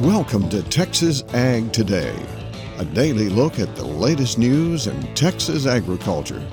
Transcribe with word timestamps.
Welcome 0.00 0.48
to 0.50 0.62
Texas 0.62 1.24
Ag 1.34 1.72
Today, 1.72 2.14
a 2.78 2.84
daily 2.84 3.28
look 3.28 3.58
at 3.58 3.74
the 3.74 3.84
latest 3.84 4.38
news 4.38 4.86
in 4.86 5.14
Texas 5.14 5.66
agriculture. 5.66 6.46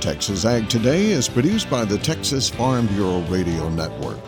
Texas 0.00 0.44
Ag 0.44 0.68
Today 0.68 1.06
is 1.06 1.28
produced 1.28 1.70
by 1.70 1.84
the 1.84 1.98
Texas 1.98 2.48
Farm 2.48 2.86
Bureau 2.88 3.22
Radio 3.22 3.68
Network, 3.70 4.18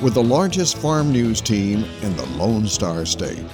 with 0.00 0.14
the 0.14 0.22
largest 0.22 0.78
farm 0.78 1.12
news 1.12 1.40
team 1.40 1.84
in 2.02 2.16
the 2.16 2.26
Lone 2.36 2.66
Star 2.66 3.04
State. 3.04 3.44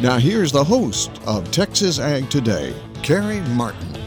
Now, 0.00 0.18
here's 0.18 0.52
the 0.52 0.64
host 0.64 1.10
of 1.26 1.50
Texas 1.50 1.98
Ag 1.98 2.30
Today, 2.30 2.74
Carey 3.02 3.40
Martin. 3.50 4.00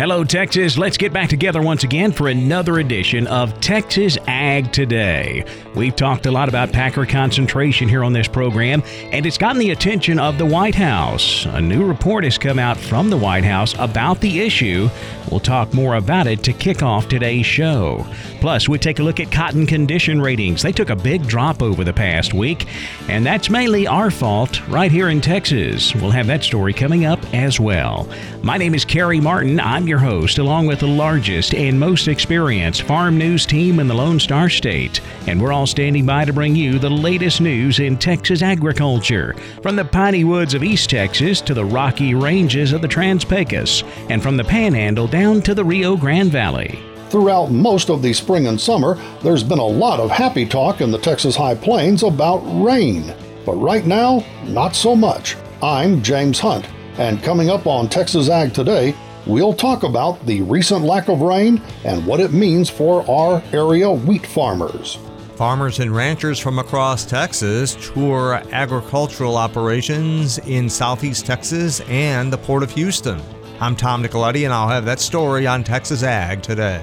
Hello, 0.00 0.24
Texas. 0.24 0.78
Let's 0.78 0.96
get 0.96 1.12
back 1.12 1.28
together 1.28 1.60
once 1.60 1.84
again 1.84 2.10
for 2.10 2.28
another 2.28 2.78
edition 2.78 3.26
of 3.26 3.60
Texas 3.60 4.16
Ag 4.26 4.72
Today. 4.72 5.44
We've 5.74 5.94
talked 5.94 6.24
a 6.24 6.30
lot 6.30 6.48
about 6.48 6.72
Packer 6.72 7.04
concentration 7.04 7.86
here 7.86 8.02
on 8.02 8.14
this 8.14 8.26
program, 8.26 8.82
and 9.12 9.26
it's 9.26 9.36
gotten 9.36 9.58
the 9.58 9.72
attention 9.72 10.18
of 10.18 10.38
the 10.38 10.46
White 10.46 10.74
House. 10.74 11.44
A 11.44 11.60
new 11.60 11.84
report 11.84 12.24
has 12.24 12.38
come 12.38 12.58
out 12.58 12.78
from 12.78 13.10
the 13.10 13.18
White 13.18 13.44
House 13.44 13.74
about 13.78 14.22
the 14.22 14.40
issue. 14.40 14.88
We'll 15.30 15.40
talk 15.40 15.72
more 15.72 15.94
about 15.94 16.26
it 16.26 16.42
to 16.44 16.52
kick 16.52 16.82
off 16.82 17.08
today's 17.08 17.46
show. 17.46 18.04
Plus, 18.40 18.68
we 18.68 18.78
take 18.78 18.98
a 18.98 19.02
look 19.02 19.20
at 19.20 19.30
cotton 19.30 19.64
condition 19.64 20.20
ratings. 20.20 20.62
They 20.62 20.72
took 20.72 20.90
a 20.90 20.96
big 20.96 21.26
drop 21.26 21.62
over 21.62 21.84
the 21.84 21.92
past 21.92 22.34
week, 22.34 22.66
and 23.08 23.24
that's 23.24 23.48
mainly 23.48 23.86
our 23.86 24.10
fault 24.10 24.66
right 24.68 24.90
here 24.90 25.08
in 25.08 25.20
Texas. 25.20 25.94
We'll 25.94 26.10
have 26.10 26.26
that 26.26 26.42
story 26.42 26.72
coming 26.72 27.04
up 27.04 27.20
as 27.32 27.60
well. 27.60 28.08
My 28.42 28.56
name 28.56 28.74
is 28.74 28.84
Carey 28.84 29.20
Martin. 29.20 29.60
I'm 29.60 29.86
your 29.86 29.98
host, 29.98 30.38
along 30.38 30.66
with 30.66 30.80
the 30.80 30.88
largest 30.88 31.54
and 31.54 31.78
most 31.78 32.08
experienced 32.08 32.82
farm 32.82 33.16
news 33.16 33.46
team 33.46 33.78
in 33.78 33.86
the 33.86 33.94
Lone 33.94 34.18
Star 34.18 34.48
State. 34.48 35.00
And 35.28 35.40
we're 35.40 35.52
all 35.52 35.66
standing 35.66 36.06
by 36.06 36.24
to 36.24 36.32
bring 36.32 36.56
you 36.56 36.78
the 36.78 36.90
latest 36.90 37.40
news 37.40 37.78
in 37.78 37.98
Texas 37.98 38.42
agriculture, 38.42 39.36
from 39.62 39.76
the 39.76 39.84
piney 39.84 40.24
woods 40.24 40.54
of 40.54 40.64
East 40.64 40.90
Texas 40.90 41.40
to 41.42 41.54
the 41.54 41.64
rocky 41.64 42.14
ranges 42.14 42.72
of 42.72 42.82
the 42.82 42.88
Trans 42.88 43.24
Pecos, 43.24 43.84
and 44.08 44.20
from 44.20 44.36
the 44.36 44.44
Panhandle 44.44 45.06
down 45.06 45.19
to 45.20 45.54
the 45.54 45.62
Rio 45.62 45.98
Grande 45.98 46.32
Valley. 46.32 46.80
Throughout 47.10 47.50
most 47.50 47.90
of 47.90 48.00
the 48.00 48.14
spring 48.14 48.46
and 48.46 48.58
summer, 48.58 48.98
there's 49.22 49.44
been 49.44 49.58
a 49.58 49.66
lot 49.66 50.00
of 50.00 50.10
happy 50.10 50.46
talk 50.46 50.80
in 50.80 50.90
the 50.90 50.98
Texas 50.98 51.36
High 51.36 51.56
Plains 51.56 52.02
about 52.02 52.38
rain. 52.64 53.14
But 53.44 53.56
right 53.56 53.84
now, 53.84 54.24
not 54.44 54.74
so 54.74 54.96
much. 54.96 55.36
I'm 55.62 56.02
James 56.02 56.40
Hunt, 56.40 56.66
and 56.96 57.22
coming 57.22 57.50
up 57.50 57.66
on 57.66 57.90
Texas 57.90 58.30
Ag 58.30 58.54
Today, 58.54 58.94
We'll 59.26 59.52
talk 59.52 59.82
about 59.82 60.24
the 60.24 60.40
recent 60.40 60.82
lack 60.86 61.08
of 61.08 61.20
rain 61.20 61.60
and 61.84 62.06
what 62.06 62.20
it 62.20 62.32
means 62.32 62.70
for 62.70 63.08
our 63.08 63.42
area 63.52 63.90
wheat 63.90 64.24
farmers. 64.24 64.98
Farmers 65.36 65.80
and 65.80 65.94
ranchers 65.94 66.38
from 66.38 66.58
across 66.58 67.04
Texas 67.04 67.76
tour 67.92 68.42
agricultural 68.52 69.36
operations 69.36 70.38
in 70.38 70.70
southeast 70.70 71.26
Texas 71.26 71.80
and 71.82 72.32
the 72.32 72.38
Port 72.38 72.62
of 72.62 72.70
Houston. 72.72 73.20
I'm 73.62 73.76
Tom 73.76 74.02
Nicoletti, 74.02 74.44
and 74.44 74.54
I'll 74.54 74.70
have 74.70 74.86
that 74.86 75.00
story 75.00 75.46
on 75.46 75.64
Texas 75.64 76.02
Ag 76.02 76.42
today. 76.42 76.82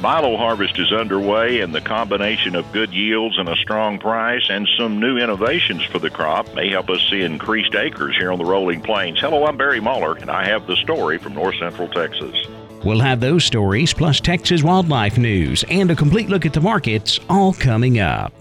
Milo 0.00 0.38
harvest 0.38 0.78
is 0.78 0.90
underway, 0.90 1.60
and 1.60 1.74
the 1.74 1.80
combination 1.82 2.54
of 2.54 2.70
good 2.72 2.94
yields 2.94 3.38
and 3.38 3.50
a 3.50 3.56
strong 3.56 3.98
price 3.98 4.48
and 4.48 4.66
some 4.78 4.98
new 4.98 5.18
innovations 5.18 5.82
for 5.84 5.98
the 5.98 6.08
crop 6.08 6.54
may 6.54 6.70
help 6.70 6.88
us 6.88 7.06
see 7.10 7.20
increased 7.20 7.74
acres 7.74 8.16
here 8.16 8.32
on 8.32 8.38
the 8.38 8.46
rolling 8.46 8.80
plains. 8.80 9.20
Hello, 9.20 9.44
I'm 9.44 9.58
Barry 9.58 9.80
Muller, 9.80 10.14
and 10.16 10.30
I 10.30 10.46
have 10.46 10.66
the 10.66 10.76
story 10.76 11.18
from 11.18 11.34
north 11.34 11.56
central 11.58 11.88
Texas. 11.88 12.34
We'll 12.82 13.00
have 13.00 13.20
those 13.20 13.44
stories, 13.44 13.92
plus 13.92 14.18
Texas 14.18 14.62
wildlife 14.62 15.18
news, 15.18 15.64
and 15.68 15.90
a 15.90 15.96
complete 15.96 16.30
look 16.30 16.46
at 16.46 16.54
the 16.54 16.62
markets, 16.62 17.20
all 17.28 17.52
coming 17.52 17.98
up. 17.98 18.32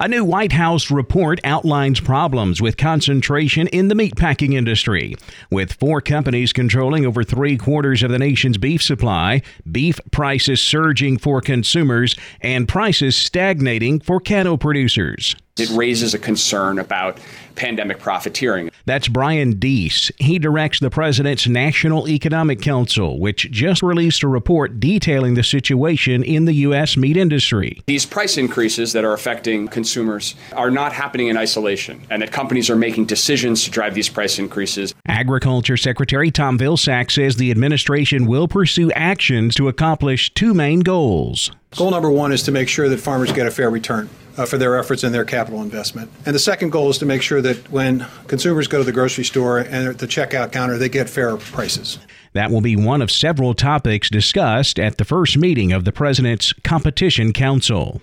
A 0.00 0.08
new 0.08 0.24
White 0.24 0.52
House 0.52 0.90
report 0.90 1.40
outlines 1.44 2.00
problems 2.00 2.60
with 2.60 2.76
concentration 2.76 3.66
in 3.68 3.88
the 3.88 3.94
meatpacking 3.94 4.54
industry. 4.54 5.14
With 5.50 5.72
four 5.74 6.00
companies 6.00 6.52
controlling 6.52 7.04
over 7.04 7.24
three 7.24 7.56
quarters 7.56 8.02
of 8.02 8.10
the 8.10 8.18
nation's 8.18 8.58
beef 8.58 8.82
supply, 8.82 9.42
beef 9.70 10.00
prices 10.10 10.60
surging 10.60 11.18
for 11.18 11.40
consumers, 11.40 12.16
and 12.40 12.68
prices 12.68 13.16
stagnating 13.16 14.00
for 14.00 14.20
cattle 14.20 14.58
producers. 14.58 15.34
It 15.58 15.70
raises 15.70 16.14
a 16.14 16.18
concern 16.18 16.78
about 16.78 17.18
pandemic 17.58 17.98
profiteering. 17.98 18.70
That's 18.86 19.08
Brian 19.08 19.58
Deese. 19.58 20.10
He 20.18 20.38
directs 20.38 20.78
the 20.78 20.90
president's 20.90 21.46
National 21.46 22.08
Economic 22.08 22.62
Council, 22.62 23.18
which 23.18 23.50
just 23.50 23.82
released 23.82 24.22
a 24.22 24.28
report 24.28 24.80
detailing 24.80 25.34
the 25.34 25.42
situation 25.42 26.22
in 26.22 26.44
the 26.44 26.54
U.S. 26.54 26.96
meat 26.96 27.16
industry. 27.16 27.82
These 27.86 28.06
price 28.06 28.38
increases 28.38 28.92
that 28.92 29.04
are 29.04 29.12
affecting 29.12 29.68
consumers 29.68 30.36
are 30.52 30.70
not 30.70 30.92
happening 30.92 31.26
in 31.26 31.36
isolation, 31.36 32.00
and 32.08 32.22
that 32.22 32.30
companies 32.32 32.70
are 32.70 32.76
making 32.76 33.06
decisions 33.06 33.64
to 33.64 33.70
drive 33.70 33.94
these 33.94 34.08
price 34.08 34.38
increases. 34.38 34.94
Agriculture 35.06 35.76
Secretary 35.76 36.30
Tom 36.30 36.58
Vilsack 36.58 37.10
says 37.10 37.36
the 37.36 37.50
administration 37.50 38.26
will 38.26 38.46
pursue 38.46 38.92
actions 38.92 39.56
to 39.56 39.68
accomplish 39.68 40.32
two 40.32 40.54
main 40.54 40.80
goals. 40.80 41.50
Goal 41.76 41.90
number 41.90 42.10
one 42.10 42.32
is 42.32 42.44
to 42.44 42.52
make 42.52 42.68
sure 42.68 42.88
that 42.88 43.00
farmers 43.00 43.32
get 43.32 43.46
a 43.46 43.50
fair 43.50 43.68
return 43.68 44.08
uh, 44.38 44.46
for 44.46 44.56
their 44.56 44.78
efforts 44.78 45.02
and 45.02 45.14
their 45.14 45.24
capital 45.24 45.60
investment. 45.60 46.10
And 46.24 46.34
the 46.34 46.38
second 46.38 46.70
goal 46.70 46.88
is 46.88 46.98
to 46.98 47.06
make 47.06 47.20
sure 47.20 47.42
that 47.42 47.70
when 47.70 48.06
consumers 48.28 48.68
go 48.68 48.78
to 48.78 48.84
the 48.84 48.92
grocery 48.92 49.24
store 49.24 49.58
and 49.58 49.88
at 49.88 49.98
the 49.98 50.06
checkout 50.06 50.52
counter, 50.52 50.78
they 50.78 50.88
get 50.88 51.10
fair 51.10 51.36
prices. 51.36 51.98
That 52.32 52.50
will 52.50 52.60
be 52.60 52.76
one 52.76 53.02
of 53.02 53.10
several 53.10 53.52
topics 53.52 54.08
discussed 54.08 54.78
at 54.78 54.96
the 54.96 55.04
first 55.04 55.36
meeting 55.36 55.72
of 55.72 55.84
the 55.84 55.92
President's 55.92 56.52
Competition 56.52 57.32
Council. 57.32 58.00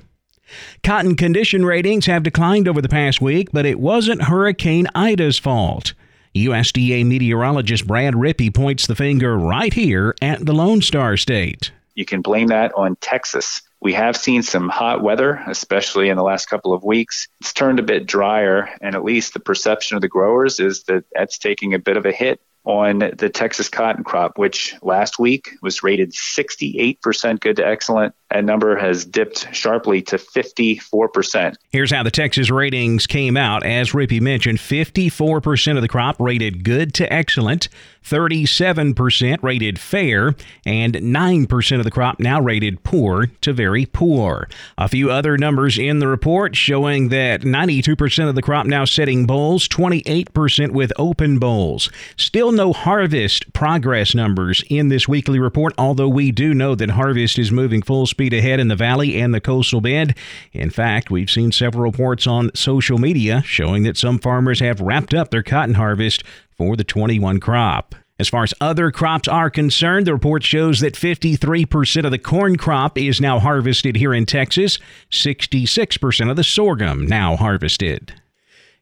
Cotton 0.83 1.15
condition 1.15 1.65
ratings 1.65 2.05
have 2.05 2.23
declined 2.23 2.67
over 2.67 2.81
the 2.81 2.89
past 2.89 3.21
week, 3.21 3.49
but 3.51 3.65
it 3.65 3.79
wasn't 3.79 4.23
Hurricane 4.23 4.87
Ida's 4.93 5.39
fault. 5.39 5.93
USDA 6.35 7.05
meteorologist 7.05 7.87
Brad 7.87 8.13
Rippey 8.13 8.53
points 8.53 8.87
the 8.87 8.95
finger 8.95 9.37
right 9.37 9.73
here 9.73 10.13
at 10.21 10.45
the 10.45 10.53
Lone 10.53 10.81
Star 10.81 11.15
State. 11.15 11.71
You 11.95 12.05
can 12.05 12.21
blame 12.21 12.47
that 12.47 12.73
on 12.75 12.97
Texas. 12.97 13.61
We 13.85 13.93
have 13.93 14.17
seen 14.17 14.41
some 14.41 14.67
hot 14.67 15.03
weather, 15.03 15.43
especially 15.45 16.09
in 16.09 16.17
the 16.17 16.23
last 16.23 16.47
couple 16.47 16.73
of 16.73 16.83
weeks. 16.83 17.27
It's 17.39 17.53
turned 17.53 17.77
a 17.77 17.83
bit 17.83 18.07
drier, 18.07 18.67
and 18.81 18.95
at 18.95 19.03
least 19.03 19.35
the 19.35 19.39
perception 19.39 19.95
of 19.95 20.01
the 20.01 20.07
growers 20.07 20.59
is 20.59 20.85
that 20.85 21.03
that's 21.13 21.37
taking 21.37 21.75
a 21.75 21.77
bit 21.77 21.95
of 21.95 22.03
a 22.03 22.11
hit 22.11 22.41
on 22.63 22.97
the 23.15 23.29
Texas 23.29 23.69
cotton 23.69 24.03
crop, 24.03 24.39
which 24.39 24.73
last 24.81 25.19
week 25.19 25.51
was 25.61 25.83
rated 25.83 26.13
68% 26.13 27.39
good 27.39 27.57
to 27.57 27.67
excellent. 27.67 28.15
That 28.31 28.43
number 28.43 28.75
has 28.75 29.05
dipped 29.05 29.53
sharply 29.53 30.01
to 30.01 30.17
54%. 30.17 31.53
Here's 31.69 31.91
how 31.91 32.01
the 32.01 32.09
Texas 32.09 32.49
ratings 32.49 33.05
came 33.05 33.37
out. 33.37 33.63
As 33.63 33.91
Rippey 33.91 34.19
mentioned, 34.19 34.57
54% 34.57 35.75
of 35.75 35.83
the 35.83 35.87
crop 35.87 36.19
rated 36.19 36.63
good 36.63 36.95
to 36.95 37.13
excellent, 37.13 37.69
37% 38.05 39.41
rated 39.41 39.79
fair, 39.79 40.35
and 40.65 40.93
9% 40.93 41.77
of 41.77 41.83
the 41.83 41.91
crop 41.91 42.19
now 42.19 42.39
rated 42.39 42.83
poor 42.83 43.27
to 43.41 43.51
very 43.51 43.85
poor. 43.85 44.47
A 44.77 44.87
few 44.87 45.09
other 45.09 45.37
numbers 45.37 45.79
in 45.79 45.99
the 45.99 46.07
report 46.07 46.55
showing 46.55 47.09
that 47.09 47.41
92% 47.41 48.29
of 48.29 48.35
the 48.35 48.41
crop 48.41 48.65
now 48.67 48.85
setting 48.85 49.25
bolls, 49.25 49.67
28% 49.67 50.71
with 50.71 50.93
open 50.97 51.39
bolls. 51.39 51.89
Still 52.15 52.51
no 52.51 52.73
harvest 52.73 53.51
progress 53.53 54.13
numbers 54.13 54.63
in 54.69 54.89
this 54.89 55.07
weekly 55.07 55.39
report, 55.39 55.73
although 55.77 56.09
we 56.09 56.31
do 56.31 56.53
know 56.53 56.75
that 56.75 56.91
harvest 56.91 57.39
is 57.39 57.51
moving 57.51 57.81
full 57.81 58.05
speed 58.05 58.33
ahead 58.33 58.59
in 58.59 58.67
the 58.67 58.75
valley 58.75 59.19
and 59.19 59.33
the 59.33 59.41
coastal 59.41 59.81
bend. 59.81 60.13
In 60.53 60.69
fact, 60.69 61.09
we've 61.09 61.29
seen 61.29 61.51
several 61.51 61.83
reports 61.83 62.27
on 62.27 62.51
social 62.53 62.97
media 62.97 63.41
showing 63.45 63.83
that 63.83 63.97
some 63.97 64.19
farmers 64.19 64.59
have 64.59 64.79
wrapped 64.79 65.13
up 65.13 65.31
their 65.31 65.43
cotton 65.43 65.75
harvest 65.75 66.23
for 66.57 66.75
the 66.75 66.83
21 66.83 67.39
crop. 67.39 67.95
As 68.17 68.29
far 68.29 68.43
as 68.43 68.53
other 68.61 68.91
crops 68.91 69.27
are 69.27 69.49
concerned, 69.49 70.07
the 70.07 70.13
report 70.13 70.41
shows 70.41 70.79
that 70.79 70.93
53% 70.93 72.05
of 72.05 72.11
the 72.11 72.17
corn 72.17 72.55
crop 72.55 72.97
is 72.97 73.19
now 73.19 73.39
harvested 73.39 73.97
here 73.97 74.13
in 74.13 74.25
Texas, 74.25 74.79
66% 75.11 76.29
of 76.29 76.37
the 76.37 76.43
sorghum 76.43 77.05
now 77.05 77.35
harvested. 77.35 78.13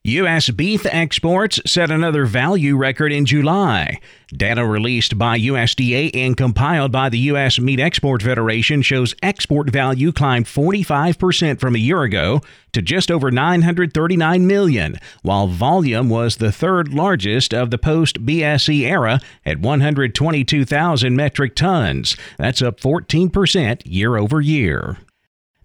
U.S. 0.06 0.50
beef 0.50 0.86
exports 0.86 1.62
set 1.66 1.90
another 1.90 2.26
value 2.26 2.76
record 2.76 3.14
in 3.14 3.26
July. 3.26 4.02
Data 4.36 4.66
released 4.66 5.18
by 5.18 5.40
USDA 5.40 6.14
and 6.14 6.36
compiled 6.36 6.92
by 6.92 7.08
the 7.08 7.20
U.S. 7.20 7.58
Meat 7.58 7.80
Export 7.80 8.22
Federation 8.22 8.82
shows 8.82 9.16
export 9.24 9.70
value 9.70 10.12
climbed 10.12 10.48
45% 10.48 11.58
from 11.62 11.74
a 11.74 11.80
year 11.80 12.02
ago 12.02 12.42
to 12.74 12.82
just 12.82 13.10
over 13.10 13.32
939 13.32 14.46
million, 14.46 14.98
while 15.22 15.48
volume 15.48 16.10
was 16.10 16.36
the 16.36 16.52
third 16.52 16.94
largest 16.94 17.54
of 17.54 17.72
the 17.72 17.78
post 17.78 18.26
BSE 18.26 18.82
era 18.82 19.22
at 19.46 19.60
122,000 19.62 21.16
metric 21.16 21.56
tons. 21.56 22.18
That's 22.38 22.62
up 22.62 22.82
14% 22.82 23.84
year 23.86 24.18
over 24.18 24.42
year. 24.42 24.98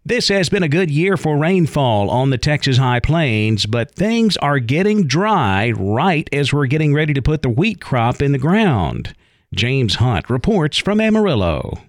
This 0.09 0.29
has 0.29 0.49
been 0.49 0.63
a 0.63 0.71
good 0.71 0.91
year 0.91 1.19
for 1.19 1.37
rainfall 1.37 2.09
on 2.09 2.31
the 2.31 2.39
Texas 2.39 2.79
High 2.79 2.99
Plains, 2.99 3.67
but 3.67 3.95
things 3.95 4.39
are 4.39 4.59
getting 4.59 5.07
dry 5.07 5.71
right 5.73 6.27
as 6.33 6.51
we're 6.51 6.65
getting 6.65 6.95
ready 6.95 7.13
to 7.13 7.21
put 7.21 7.43
the 7.43 7.51
wheat 7.51 7.83
crop 7.83 8.23
in 8.23 8.33
the 8.33 8.39
ground. 8.39 9.15
James 9.55 9.97
Hunt 9.97 10.31
reports 10.31 10.79
from 10.79 10.99
Amarillo. 10.99 11.83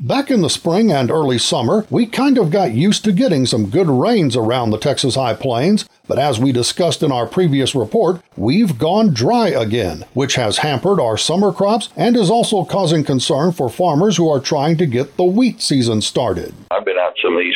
Back 0.00 0.30
in 0.30 0.42
the 0.42 0.50
spring 0.50 0.92
and 0.92 1.10
early 1.10 1.38
summer, 1.38 1.86
we 1.90 2.06
kind 2.06 2.36
of 2.36 2.50
got 2.50 2.72
used 2.72 3.02
to 3.04 3.12
getting 3.12 3.46
some 3.46 3.70
good 3.70 3.88
rains 3.88 4.36
around 4.36 4.70
the 4.70 4.78
Texas 4.78 5.14
High 5.14 5.34
Plains, 5.34 5.86
but 6.06 6.18
as 6.18 6.38
we 6.38 6.52
discussed 6.52 7.02
in 7.02 7.10
our 7.10 7.26
previous 7.26 7.74
report, 7.74 8.20
we've 8.36 8.78
gone 8.78 9.14
dry 9.14 9.48
again, 9.48 10.04
which 10.12 10.34
has 10.34 10.58
hampered 10.58 11.00
our 11.00 11.16
summer 11.16 11.50
crops 11.50 11.88
and 11.96 12.14
is 12.14 12.30
also 12.30 12.64
causing 12.64 13.04
concern 13.04 13.52
for 13.52 13.70
farmers 13.70 14.18
who 14.18 14.28
are 14.28 14.38
trying 14.38 14.76
to 14.76 14.86
get 14.86 15.16
the 15.16 15.24
wheat 15.24 15.62
season 15.62 16.02
started. 16.02 16.54
I've 16.70 16.84
been 16.84 16.98
out 16.98 17.14
some 17.22 17.32
of 17.32 17.38
these 17.38 17.54
fields 17.54 17.55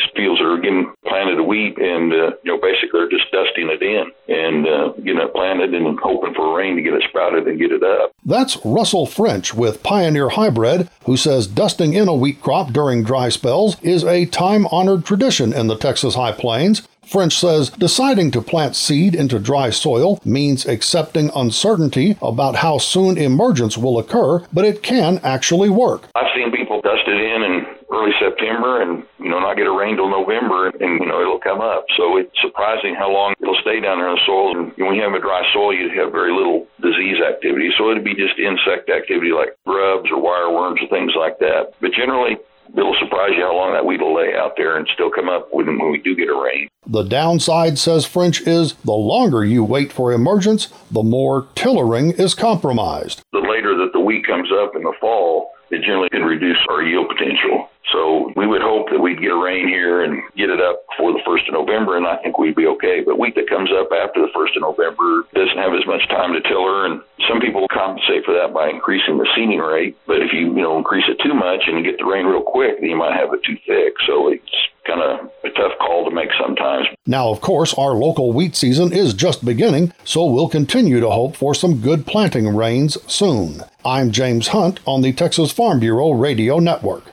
getting 0.61 0.93
planted 1.05 1.39
a 1.39 1.43
wheat, 1.43 1.77
and 1.77 2.11
uh, 2.13 2.31
you 2.43 2.53
know 2.53 2.61
basically 2.61 2.99
they're 2.99 3.09
just 3.09 3.31
dusting 3.31 3.69
it 3.69 3.81
in 3.81 4.11
and 4.27 4.67
uh, 4.67 4.93
getting 5.03 5.21
it 5.21 5.33
planted 5.33 5.73
and 5.73 5.99
hoping 5.99 6.33
for 6.33 6.57
rain 6.57 6.75
to 6.75 6.81
get 6.81 6.93
it 6.93 7.03
sprouted 7.09 7.47
and 7.47 7.59
get 7.59 7.71
it 7.71 7.83
up. 7.83 8.11
That's 8.25 8.57
Russell 8.63 9.05
French 9.05 9.53
with 9.53 9.83
Pioneer 9.83 10.29
Hybrid, 10.29 10.89
who 11.05 11.17
says 11.17 11.47
dusting 11.47 11.93
in 11.93 12.07
a 12.07 12.13
wheat 12.15 12.41
crop 12.41 12.71
during 12.71 13.03
dry 13.03 13.29
spells 13.29 13.81
is 13.81 14.03
a 14.03 14.25
time-honored 14.25 15.05
tradition 15.05 15.53
in 15.53 15.67
the 15.67 15.77
Texas 15.77 16.15
High 16.15 16.33
Plains. 16.33 16.87
French 17.11 17.37
says 17.37 17.71
deciding 17.71 18.31
to 18.31 18.41
plant 18.41 18.75
seed 18.75 19.15
into 19.15 19.37
dry 19.37 19.69
soil 19.69 20.19
means 20.23 20.65
accepting 20.65 21.29
uncertainty 21.35 22.17
about 22.21 22.57
how 22.57 22.77
soon 22.77 23.17
emergence 23.17 23.77
will 23.77 23.99
occur, 23.99 24.45
but 24.53 24.63
it 24.63 24.81
can 24.81 25.19
actually 25.23 25.69
work. 25.69 26.07
I've 26.15 26.31
seen 26.33 26.51
people 26.51 26.79
dust 26.81 27.03
it 27.07 27.19
in 27.19 27.43
and 27.43 27.67
early 27.91 28.11
September 28.19 28.81
and, 28.81 29.03
you 29.19 29.29
know, 29.29 29.39
not 29.39 29.57
get 29.57 29.67
a 29.67 29.71
rain 29.71 29.95
till 29.95 30.09
November 30.09 30.71
and, 30.71 30.99
you 30.99 31.05
know, 31.05 31.19
it'll 31.19 31.43
come 31.43 31.59
up. 31.59 31.85
So 31.97 32.17
it's 32.17 32.31
surprising 32.41 32.95
how 32.95 33.11
long 33.11 33.35
it'll 33.41 33.59
stay 33.61 33.79
down 33.79 33.99
there 33.99 34.09
in 34.09 34.15
the 34.15 34.25
soil. 34.25 34.57
And 34.57 34.71
when 34.79 34.95
you 34.95 35.03
have 35.03 35.13
a 35.13 35.19
dry 35.19 35.43
soil, 35.51 35.75
you 35.75 35.91
have 35.99 36.11
very 36.11 36.31
little 36.31 36.67
disease 36.81 37.19
activity. 37.19 37.69
So 37.77 37.91
it'd 37.91 38.03
be 38.03 38.15
just 38.15 38.39
insect 38.39 38.89
activity 38.89 39.35
like 39.35 39.59
grubs 39.67 40.09
or 40.09 40.23
wireworms 40.23 40.79
or 40.81 40.87
things 40.87 41.11
like 41.19 41.39
that. 41.39 41.75
But 41.81 41.91
generally, 41.91 42.39
it'll 42.71 42.95
surprise 42.95 43.35
you 43.35 43.43
how 43.43 43.55
long 43.55 43.73
that 43.73 43.85
weed 43.85 43.99
will 43.99 44.15
lay 44.15 44.33
out 44.35 44.55
there 44.55 44.77
and 44.77 44.87
still 44.93 45.11
come 45.11 45.27
up 45.27 45.49
when, 45.51 45.67
when 45.77 45.91
we 45.91 45.99
do 45.99 46.15
get 46.15 46.29
a 46.29 46.35
rain. 46.35 46.69
The 46.87 47.03
downside, 47.03 47.77
says 47.77 48.05
French, 48.05 48.41
is 48.47 48.73
the 48.85 48.93
longer 48.93 49.43
you 49.43 49.63
wait 49.63 49.91
for 49.91 50.11
emergence, 50.11 50.69
the 50.89 51.03
more 51.03 51.47
tillering 51.55 52.11
is 52.11 52.33
compromised. 52.33 53.21
The 53.33 53.39
later 53.39 53.75
that 53.77 53.91
the 53.93 53.99
wheat 53.99 54.25
comes 54.25 54.49
up 54.51 54.75
in 54.75 54.83
the 54.83 54.93
fall, 54.99 55.51
it 55.71 55.81
generally 55.81 56.09
can 56.09 56.23
reduce 56.23 56.59
our 56.69 56.83
yield 56.83 57.07
potential. 57.07 57.69
So 57.91 58.31
we 58.35 58.47
would 58.47 58.61
hope 58.61 58.87
that 58.91 58.99
we'd 59.01 59.19
get 59.19 59.31
a 59.31 59.41
rain 59.41 59.67
here 59.67 60.03
and 60.03 60.21
get 60.37 60.49
it 60.49 60.61
up 60.61 60.85
before 60.91 61.11
the 61.11 61.23
1st 61.27 61.49
of 61.49 61.53
November, 61.65 61.97
and 61.97 62.07
I 62.07 62.15
think 62.21 62.37
we'd 62.37 62.55
be 62.55 62.67
okay. 62.77 63.01
But 63.01 63.19
wheat 63.19 63.35
that 63.35 63.49
comes 63.49 63.71
up 63.73 63.89
after 63.91 64.21
the 64.21 64.31
1st 64.31 64.55
of 64.57 64.61
November 64.61 65.27
doesn't 65.33 65.57
have 65.57 65.73
as 65.73 65.85
much 65.87 66.07
time 66.07 66.31
to 66.33 66.41
tiller, 66.41 66.85
and 66.85 67.01
some 67.27 67.41
people 67.41 67.67
compensate 67.67 68.23
for 68.23 68.33
that 68.35 68.53
by 68.53 68.69
increasing 68.69 69.17
the 69.17 69.27
seeding 69.35 69.59
rate. 69.59 69.97
But 70.07 70.21
if 70.21 70.31
you, 70.31 70.55
you 70.55 70.61
know, 70.61 70.77
increase 70.77 71.05
it 71.09 71.19
too 71.19 71.33
much 71.33 71.67
and 71.67 71.79
you 71.79 71.83
get 71.83 71.97
the 71.99 72.05
rain 72.05 72.25
real 72.25 72.45
quick, 72.45 72.79
then 72.79 72.89
you 72.89 72.95
might 72.97 73.17
have 73.17 73.33
it 73.33 73.43
too 73.43 73.57
thick. 73.67 73.95
So 74.07 74.29
it's 74.29 74.55
kind 74.85 75.01
of 75.01 75.29
a 75.43 75.49
tough 75.49 75.73
call 75.79 76.05
to 76.05 76.15
make 76.15 76.29
sometimes. 76.39 76.87
Now, 77.05 77.29
of 77.29 77.41
course, 77.41 77.73
our 77.75 77.93
local 77.93 78.31
wheat 78.33 78.55
season 78.55 78.93
is 78.93 79.13
just 79.13 79.45
beginning, 79.45 79.93
so 80.03 80.25
we'll 80.25 80.49
continue 80.49 80.99
to 80.99 81.09
hope 81.09 81.35
for 81.35 81.53
some 81.53 81.81
good 81.81 82.05
planting 82.05 82.55
rains 82.55 82.97
soon. 83.11 83.61
I'm 83.85 84.11
James 84.11 84.49
Hunt 84.49 84.79
on 84.85 85.01
the 85.01 85.13
Texas 85.13 85.51
Farm 85.51 85.79
Bureau 85.79 86.11
Radio 86.11 86.59
Network. 86.59 87.03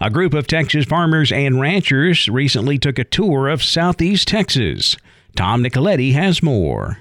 A 0.00 0.10
group 0.10 0.34
of 0.34 0.46
Texas 0.46 0.84
farmers 0.84 1.32
and 1.32 1.60
ranchers 1.60 2.28
recently 2.28 2.78
took 2.78 2.98
a 2.98 3.04
tour 3.04 3.48
of 3.48 3.62
southeast 3.62 4.28
Texas. 4.28 4.96
Tom 5.36 5.62
Nicoletti 5.62 6.12
has 6.12 6.42
more. 6.42 6.98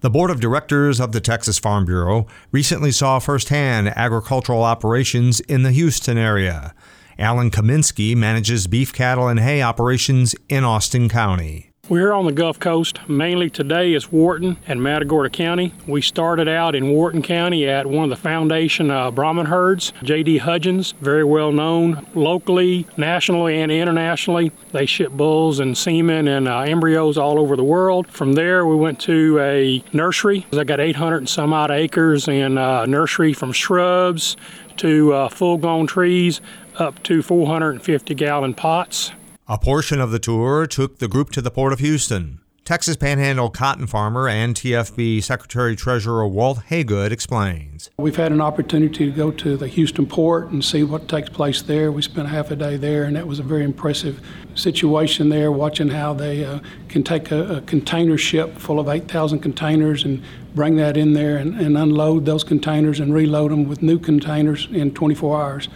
The 0.00 0.10
board 0.10 0.30
of 0.30 0.40
directors 0.40 1.00
of 1.00 1.12
the 1.12 1.20
Texas 1.20 1.58
Farm 1.58 1.84
Bureau 1.84 2.26
recently 2.52 2.92
saw 2.92 3.18
firsthand 3.18 3.88
agricultural 3.88 4.62
operations 4.62 5.40
in 5.40 5.62
the 5.62 5.72
Houston 5.72 6.16
area. 6.18 6.74
Alan 7.18 7.50
Kaminsky 7.50 8.14
manages 8.14 8.66
beef 8.66 8.92
cattle 8.92 9.26
and 9.26 9.40
hay 9.40 9.62
operations 9.62 10.34
in 10.50 10.64
Austin 10.64 11.08
County. 11.08 11.70
We're 11.88 12.12
on 12.12 12.26
the 12.26 12.32
Gulf 12.32 12.58
Coast. 12.58 12.98
Mainly 13.08 13.48
today 13.48 13.94
is 13.94 14.10
Wharton 14.10 14.56
and 14.66 14.82
Matagorda 14.82 15.30
County. 15.30 15.72
We 15.86 16.02
started 16.02 16.48
out 16.48 16.74
in 16.74 16.90
Wharton 16.90 17.22
County 17.22 17.66
at 17.68 17.86
one 17.86 18.04
of 18.04 18.10
the 18.10 18.16
foundation 18.16 18.90
uh, 18.90 19.12
Brahman 19.12 19.46
herds, 19.46 19.92
J.D. 20.02 20.40
Hudgins, 20.40 20.94
very 20.94 21.22
well 21.22 21.52
known 21.52 22.04
locally, 22.12 22.88
nationally, 22.96 23.60
and 23.62 23.70
internationally. 23.70 24.50
They 24.72 24.84
ship 24.84 25.12
bulls 25.12 25.60
and 25.60 25.78
semen 25.78 26.26
and 26.26 26.48
uh, 26.48 26.62
embryos 26.62 27.16
all 27.16 27.38
over 27.38 27.54
the 27.54 27.64
world. 27.64 28.08
From 28.08 28.32
there, 28.32 28.66
we 28.66 28.74
went 28.74 29.00
to 29.02 29.38
a 29.38 29.82
nursery. 29.92 30.44
They 30.50 30.64
got 30.64 30.80
800 30.80 31.18
and 31.18 31.28
some 31.28 31.52
odd 31.52 31.70
acres 31.70 32.26
in 32.26 32.58
uh, 32.58 32.86
nursery 32.86 33.32
from 33.32 33.52
shrubs 33.52 34.36
to 34.78 35.12
uh, 35.12 35.28
full 35.28 35.56
grown 35.56 35.86
trees 35.86 36.40
up 36.78 37.02
to 37.04 37.22
450 37.22 38.14
gallon 38.14 38.54
pots. 38.54 39.12
A 39.48 39.58
portion 39.58 40.00
of 40.00 40.10
the 40.10 40.18
tour 40.18 40.66
took 40.66 40.98
the 40.98 41.08
group 41.08 41.30
to 41.30 41.40
the 41.40 41.50
Port 41.50 41.72
of 41.72 41.78
Houston. 41.78 42.40
Texas 42.66 42.96
Panhandle 42.96 43.48
cotton 43.48 43.86
farmer 43.86 44.28
and 44.28 44.56
TFB 44.56 45.22
Secretary 45.22 45.76
Treasurer 45.76 46.26
Walt 46.26 46.62
Hagood 46.68 47.12
explains. 47.12 47.90
We've 47.96 48.16
had 48.16 48.32
an 48.32 48.40
opportunity 48.40 49.06
to 49.08 49.12
go 49.12 49.30
to 49.30 49.56
the 49.56 49.68
Houston 49.68 50.04
port 50.04 50.50
and 50.50 50.64
see 50.64 50.82
what 50.82 51.06
takes 51.06 51.28
place 51.28 51.62
there. 51.62 51.92
We 51.92 52.02
spent 52.02 52.26
half 52.26 52.50
a 52.50 52.56
day 52.56 52.76
there, 52.76 53.04
and 53.04 53.14
that 53.14 53.28
was 53.28 53.38
a 53.38 53.44
very 53.44 53.62
impressive 53.62 54.20
situation 54.56 55.28
there, 55.28 55.52
watching 55.52 55.90
how 55.90 56.12
they 56.12 56.44
uh, 56.44 56.58
can 56.88 57.04
take 57.04 57.30
a, 57.30 57.58
a, 57.58 57.60
container 57.60 58.18
ship 58.18 58.58
full 58.58 58.80
of 58.80 58.88
8,000 58.88 59.38
containers 59.38 60.04
and 60.04 60.20
bring 60.56 60.74
that 60.74 60.96
in 60.96 61.12
there 61.12 61.36
and, 61.36 61.54
and 61.60 61.78
unload 61.78 62.24
those 62.24 62.42
containers 62.42 62.98
and 62.98 63.14
reload 63.14 63.52
them 63.52 63.68
with 63.68 63.80
new 63.80 64.00
containers 64.00 64.66
in 64.72 64.92
24 64.92 65.40
hours 65.40 65.68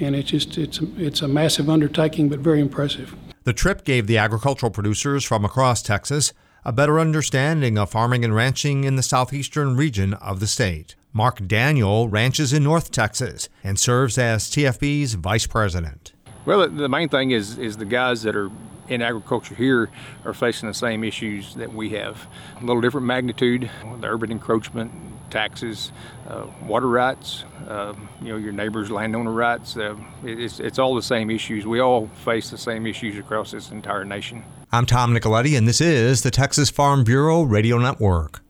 and 0.00 0.16
it's 0.16 0.30
just 0.30 0.58
it's 0.58 0.80
it's 0.96 1.22
a 1.22 1.28
massive 1.28 1.68
undertaking, 1.68 2.28
but 2.28 2.40
very 2.40 2.60
impressive. 2.60 3.14
The 3.44 3.52
trip 3.52 3.84
gave 3.84 4.06
the 4.06 4.18
agricultural 4.18 4.70
producers 4.70 5.24
from 5.24 5.44
across 5.44 5.82
Texas 5.82 6.32
a 6.64 6.72
better 6.72 7.00
understanding 7.00 7.78
of 7.78 7.90
farming 7.90 8.24
and 8.24 8.34
ranching 8.34 8.84
in 8.84 8.96
the 8.96 9.02
southeastern 9.02 9.76
region 9.76 10.14
of 10.14 10.40
the 10.40 10.46
state. 10.46 10.94
Mark 11.12 11.46
Daniel 11.46 12.08
ranches 12.08 12.52
in 12.52 12.62
North 12.62 12.90
Texas 12.90 13.48
and 13.64 13.78
serves 13.78 14.18
as 14.18 14.44
TFB's 14.44 15.14
vice 15.14 15.46
president. 15.46 16.12
Well, 16.44 16.68
the 16.68 16.88
main 16.88 17.08
thing 17.08 17.30
is 17.30 17.58
is 17.58 17.76
the 17.76 17.84
guys 17.84 18.22
that 18.22 18.36
are 18.36 18.50
in 18.88 19.02
agriculture 19.02 19.54
here 19.54 19.88
are 20.24 20.34
facing 20.34 20.68
the 20.68 20.74
same 20.74 21.04
issues 21.04 21.54
that 21.54 21.72
we 21.72 21.90
have. 21.90 22.26
A 22.60 22.64
little 22.64 22.80
different 22.80 23.06
magnitude, 23.06 23.70
the 24.00 24.06
urban 24.06 24.32
encroachment, 24.32 24.92
taxes, 25.30 25.92
uh, 26.28 26.46
water 26.66 26.88
rights, 26.88 27.44
uh, 27.68 27.94
you 28.20 28.28
know, 28.28 28.36
your 28.36 28.52
neighbor's 28.52 28.90
landowner 28.90 29.32
rights. 29.32 29.76
Uh, 29.76 29.96
it's, 30.24 30.60
it's 30.60 30.78
all 30.78 30.94
the 30.94 31.02
same 31.02 31.30
issues. 31.30 31.66
We 31.66 31.80
all 31.80 32.08
face 32.24 32.50
the 32.50 32.58
same 32.58 32.86
issues 32.86 33.18
across 33.18 33.50
this 33.50 33.70
entire 33.70 34.04
nation. 34.04 34.44
I'm 34.72 34.86
Tom 34.86 35.14
Nicoletti, 35.14 35.56
and 35.56 35.66
this 35.66 35.80
is 35.80 36.22
the 36.22 36.30
Texas 36.30 36.70
Farm 36.70 37.04
Bureau 37.04 37.42
Radio 37.42 37.78
Network. 37.78 38.40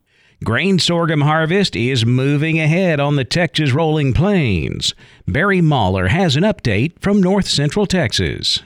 Grain 0.43 0.79
sorghum 0.79 1.21
harvest 1.21 1.77
is 1.77 2.07
moving 2.07 2.59
ahead 2.59 2.99
on 2.99 3.17
the 3.17 3.25
Texas 3.27 3.73
rolling 3.73 4.15
plains. 4.15 4.95
Barry 5.29 5.61
Mahler 5.61 6.09
has 6.09 6.35
an 6.35 6.45
update 6.45 6.99
from 7.01 7.21
north 7.21 7.47
central 7.47 7.85
Texas. 7.85 8.63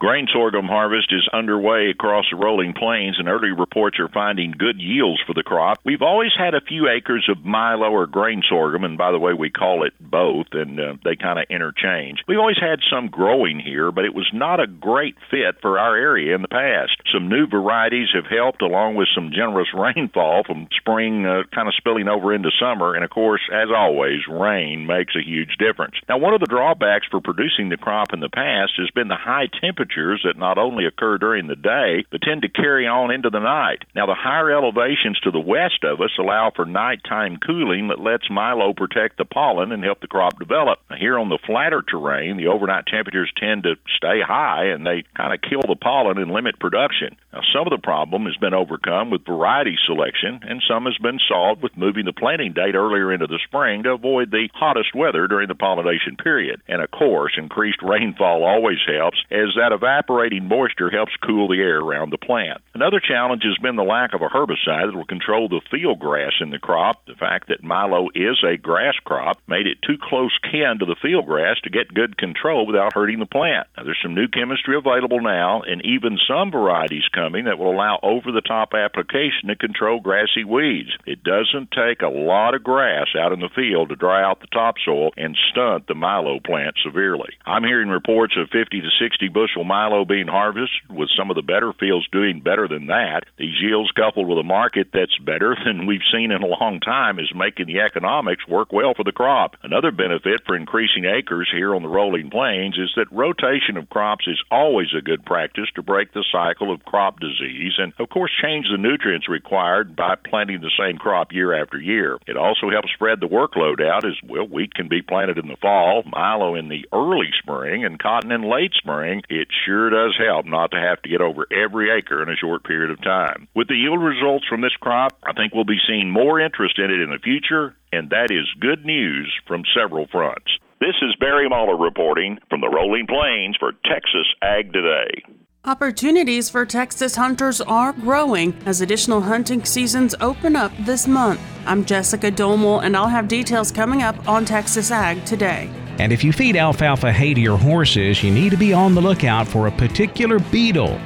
Grain 0.00 0.28
sorghum 0.32 0.66
harvest 0.66 1.12
is 1.12 1.28
underway 1.32 1.90
across 1.90 2.26
the 2.30 2.36
rolling 2.36 2.72
plains, 2.72 3.18
and 3.18 3.26
early 3.26 3.50
reports 3.50 3.98
are 3.98 4.08
finding 4.08 4.52
good 4.52 4.80
yields 4.80 5.20
for 5.26 5.34
the 5.34 5.42
crop. 5.42 5.80
We've 5.84 6.02
always 6.02 6.30
had 6.38 6.54
a 6.54 6.60
few 6.60 6.88
acres 6.88 7.28
of 7.28 7.44
milo 7.44 7.90
or 7.90 8.06
grain 8.06 8.42
sorghum, 8.48 8.84
and 8.84 8.96
by 8.96 9.10
the 9.10 9.18
way, 9.18 9.32
we 9.32 9.50
call 9.50 9.84
it 9.84 9.94
both, 10.00 10.46
and 10.52 10.78
uh, 10.78 10.94
they 11.02 11.16
kind 11.16 11.40
of 11.40 11.46
interchange. 11.50 12.22
We've 12.28 12.38
always 12.38 12.60
had 12.60 12.78
some 12.88 13.08
growing 13.08 13.58
here, 13.58 13.90
but 13.90 14.04
it 14.04 14.14
was 14.14 14.30
not 14.32 14.60
a 14.60 14.68
great 14.68 15.16
fit 15.32 15.60
for 15.60 15.80
our 15.80 15.96
area 15.96 16.32
in 16.32 16.42
the 16.42 16.48
past. 16.48 16.94
Some 17.12 17.28
new 17.28 17.48
varieties 17.48 18.10
have 18.14 18.26
helped, 18.26 18.62
along 18.62 18.94
with 18.94 19.08
some 19.16 19.32
generous 19.34 19.68
rainfall 19.74 20.44
from 20.46 20.68
spring 20.78 21.26
uh, 21.26 21.42
kind 21.52 21.66
of 21.66 21.74
spilling 21.74 22.06
over 22.06 22.32
into 22.32 22.50
summer, 22.60 22.94
and 22.94 23.02
of 23.02 23.10
course, 23.10 23.42
as 23.52 23.70
always, 23.74 24.20
rain 24.30 24.86
makes 24.86 25.16
a 25.16 25.28
huge 25.28 25.56
difference. 25.58 25.96
Now, 26.08 26.18
one 26.18 26.34
of 26.34 26.40
the 26.40 26.46
drawbacks 26.46 27.08
for 27.10 27.20
producing 27.20 27.68
the 27.68 27.76
crop 27.76 28.12
in 28.12 28.20
the 28.20 28.30
past 28.30 28.74
has 28.78 28.90
been 28.94 29.08
the 29.08 29.16
high 29.16 29.48
temperature 29.60 29.87
temperatures 29.88 30.22
that 30.24 30.38
not 30.38 30.58
only 30.58 30.86
occur 30.86 31.18
during 31.18 31.46
the 31.46 31.56
day, 31.56 32.04
but 32.10 32.22
tend 32.22 32.42
to 32.42 32.48
carry 32.48 32.86
on 32.86 33.10
into 33.10 33.30
the 33.30 33.38
night. 33.38 33.84
Now, 33.94 34.06
the 34.06 34.14
higher 34.14 34.50
elevations 34.50 35.18
to 35.20 35.30
the 35.30 35.40
west 35.40 35.84
of 35.84 36.00
us 36.00 36.10
allow 36.18 36.52
for 36.54 36.64
nighttime 36.64 37.38
cooling 37.44 37.88
that 37.88 38.00
lets 38.00 38.30
Milo 38.30 38.72
protect 38.72 39.18
the 39.18 39.24
pollen 39.24 39.72
and 39.72 39.82
help 39.84 40.00
the 40.00 40.06
crop 40.06 40.38
develop. 40.38 40.78
Now, 40.90 40.96
here 40.96 41.18
on 41.18 41.28
the 41.28 41.38
flatter 41.46 41.82
terrain, 41.82 42.36
the 42.36 42.48
overnight 42.48 42.86
temperatures 42.86 43.32
tend 43.36 43.64
to 43.64 43.76
stay 43.96 44.20
high 44.26 44.66
and 44.66 44.86
they 44.86 45.04
kind 45.16 45.32
of 45.32 45.40
kill 45.42 45.62
the 45.66 45.76
pollen 45.76 46.18
and 46.18 46.30
limit 46.30 46.58
production. 46.58 47.16
Now, 47.32 47.40
some 47.52 47.66
of 47.66 47.70
the 47.70 47.82
problem 47.82 48.24
has 48.24 48.36
been 48.36 48.54
overcome 48.54 49.10
with 49.10 49.26
variety 49.26 49.76
selection, 49.86 50.40
and 50.42 50.62
some 50.68 50.84
has 50.84 50.96
been 50.98 51.18
solved 51.28 51.62
with 51.62 51.76
moving 51.76 52.04
the 52.04 52.12
planting 52.12 52.52
date 52.52 52.74
earlier 52.74 53.12
into 53.12 53.26
the 53.26 53.40
spring 53.46 53.82
to 53.82 53.92
avoid 53.92 54.30
the 54.30 54.48
hottest 54.54 54.94
weather 54.94 55.26
during 55.26 55.48
the 55.48 55.54
pollination 55.54 56.16
period. 56.16 56.60
And 56.68 56.82
of 56.82 56.90
course, 56.90 57.32
increased 57.36 57.82
rainfall 57.82 58.44
always 58.44 58.78
helps, 58.86 59.18
as 59.30 59.54
that 59.56 59.72
evaporating 59.78 60.48
moisture 60.48 60.90
helps 60.90 61.12
cool 61.24 61.48
the 61.48 61.62
air 61.62 61.78
around 61.78 62.10
the 62.10 62.18
plant. 62.18 62.60
Another 62.74 63.00
challenge 63.00 63.42
has 63.44 63.56
been 63.62 63.76
the 63.76 63.82
lack 63.82 64.14
of 64.14 64.22
a 64.22 64.28
herbicide 64.28 64.90
that 64.90 64.96
will 64.96 65.06
control 65.06 65.48
the 65.48 65.60
field 65.70 66.00
grass 66.00 66.32
in 66.40 66.50
the 66.50 66.58
crop. 66.58 67.06
The 67.06 67.14
fact 67.14 67.48
that 67.48 67.62
milo 67.62 68.08
is 68.14 68.42
a 68.42 68.56
grass 68.56 68.94
crop 69.04 69.38
made 69.46 69.66
it 69.66 69.78
too 69.86 69.96
close 70.00 70.36
kin 70.42 70.78
to 70.80 70.86
the 70.86 70.96
field 71.00 71.26
grass 71.26 71.56
to 71.62 71.70
get 71.70 71.94
good 71.94 72.18
control 72.18 72.66
without 72.66 72.94
hurting 72.94 73.20
the 73.20 73.26
plant. 73.26 73.68
Now, 73.76 73.84
there's 73.84 74.02
some 74.02 74.14
new 74.14 74.28
chemistry 74.28 74.76
available 74.76 75.20
now, 75.20 75.62
and 75.62 75.84
even 75.84 76.18
some 76.26 76.50
varieties 76.50 77.06
coming 77.14 77.44
that 77.44 77.58
will 77.58 77.70
allow 77.70 78.00
over 78.02 78.32
the 78.32 78.42
top 78.42 78.74
application 78.74 79.48
to 79.48 79.56
control 79.56 80.00
grassy 80.00 80.44
weeds. 80.44 80.90
It 81.06 81.22
doesn't 81.22 81.70
take 81.70 82.02
a 82.02 82.08
lot 82.08 82.54
of 82.54 82.64
grass 82.64 83.08
out 83.18 83.32
in 83.32 83.40
the 83.40 83.54
field 83.54 83.90
to 83.90 83.96
dry 83.96 84.22
out 84.22 84.40
the 84.40 84.48
topsoil 84.48 85.10
and 85.16 85.36
stunt 85.50 85.86
the 85.86 85.94
milo 85.94 86.40
plant 86.40 86.74
severely. 86.82 87.30
I'm 87.46 87.64
hearing 87.64 87.88
reports 87.88 88.34
of 88.36 88.50
50 88.50 88.80
to 88.80 88.90
60 89.00 89.28
bushel 89.28 89.64
milo 89.68 90.04
being 90.04 90.26
harvested, 90.26 90.88
with 90.90 91.10
some 91.16 91.30
of 91.30 91.36
the 91.36 91.42
better 91.42 91.72
fields 91.72 92.08
doing 92.10 92.40
better 92.40 92.66
than 92.66 92.86
that. 92.86 93.24
These 93.36 93.60
yields, 93.60 93.92
coupled 93.92 94.26
with 94.26 94.38
a 94.38 94.42
market 94.42 94.88
that's 94.92 95.16
better 95.18 95.54
than 95.64 95.86
we've 95.86 96.08
seen 96.12 96.32
in 96.32 96.42
a 96.42 96.46
long 96.46 96.80
time, 96.80 97.18
is 97.18 97.30
making 97.34 97.66
the 97.66 97.80
economics 97.80 98.48
work 98.48 98.72
well 98.72 98.94
for 98.96 99.04
the 99.04 99.12
crop. 99.12 99.56
Another 99.62 99.92
benefit 99.92 100.40
for 100.46 100.56
increasing 100.56 101.04
acres 101.04 101.48
here 101.52 101.74
on 101.74 101.82
the 101.82 101.88
rolling 101.88 102.30
plains 102.30 102.78
is 102.78 102.90
that 102.96 103.12
rotation 103.12 103.76
of 103.76 103.90
crops 103.90 104.26
is 104.26 104.42
always 104.50 104.88
a 104.96 105.02
good 105.02 105.24
practice 105.24 105.68
to 105.74 105.82
break 105.82 106.12
the 106.12 106.24
cycle 106.32 106.72
of 106.72 106.84
crop 106.84 107.20
disease 107.20 107.74
and, 107.78 107.92
of 107.98 108.08
course, 108.08 108.32
change 108.42 108.66
the 108.70 108.78
nutrients 108.78 109.28
required 109.28 109.94
by 109.94 110.14
planting 110.14 110.60
the 110.60 110.70
same 110.78 110.96
crop 110.96 111.32
year 111.32 111.52
after 111.60 111.78
year. 111.78 112.18
It 112.26 112.36
also 112.36 112.70
helps 112.70 112.92
spread 112.92 113.20
the 113.20 113.28
workload 113.28 113.84
out 113.86 114.06
as 114.06 114.16
well. 114.26 114.46
Wheat 114.46 114.74
can 114.74 114.88
be 114.88 115.02
planted 115.02 115.38
in 115.38 115.48
the 115.48 115.56
fall, 115.60 116.02
milo 116.06 116.54
in 116.54 116.68
the 116.68 116.86
early 116.92 117.30
spring, 117.38 117.84
and 117.84 117.98
cotton 117.98 118.32
in 118.32 118.42
late 118.42 118.72
spring. 118.74 119.22
It 119.28 119.48
sure 119.64 119.90
does 119.90 120.16
help 120.18 120.46
not 120.46 120.70
to 120.70 120.78
have 120.78 121.00
to 121.02 121.08
get 121.08 121.20
over 121.20 121.46
every 121.52 121.90
acre 121.90 122.22
in 122.22 122.28
a 122.28 122.36
short 122.36 122.64
period 122.64 122.90
of 122.90 123.02
time. 123.02 123.48
With 123.54 123.68
the 123.68 123.76
yield 123.76 124.02
results 124.02 124.46
from 124.48 124.60
this 124.60 124.76
crop, 124.80 125.18
I 125.22 125.32
think 125.32 125.54
we'll 125.54 125.64
be 125.64 125.80
seeing 125.86 126.10
more 126.10 126.40
interest 126.40 126.78
in 126.78 126.90
it 126.90 127.00
in 127.00 127.10
the 127.10 127.18
future, 127.22 127.74
and 127.92 128.10
that 128.10 128.30
is 128.30 128.46
good 128.60 128.84
news 128.84 129.32
from 129.46 129.62
several 129.74 130.06
fronts. 130.06 130.50
This 130.80 130.94
is 131.02 131.16
Barry 131.18 131.48
Muller 131.48 131.76
reporting 131.76 132.38
from 132.48 132.60
the 132.60 132.68
Rolling 132.68 133.06
Plains 133.06 133.56
for 133.58 133.72
Texas 133.84 134.26
Ag 134.42 134.72
Today. 134.72 135.22
Opportunities 135.64 136.48
for 136.48 136.64
Texas 136.64 137.16
hunters 137.16 137.60
are 137.60 137.92
growing 137.92 138.56
as 138.64 138.80
additional 138.80 139.20
hunting 139.20 139.64
seasons 139.64 140.14
open 140.20 140.54
up 140.54 140.72
this 140.80 141.08
month. 141.08 141.40
I'm 141.66 141.84
Jessica 141.84 142.30
Domel, 142.30 142.84
and 142.84 142.96
I'll 142.96 143.08
have 143.08 143.26
details 143.26 143.72
coming 143.72 144.02
up 144.02 144.28
on 144.28 144.44
Texas 144.44 144.90
Ag 144.90 145.24
today. 145.26 145.68
And 145.98 146.12
if 146.12 146.22
you 146.22 146.32
feed 146.32 146.56
alfalfa 146.56 147.12
hay 147.12 147.34
to 147.34 147.40
your 147.40 147.58
horses, 147.58 148.22
you 148.22 148.30
need 148.30 148.50
to 148.50 148.56
be 148.56 148.72
on 148.72 148.94
the 148.94 149.00
lookout 149.00 149.48
for 149.48 149.66
a 149.66 149.72
particular 149.72 150.38
beetle. 150.38 151.00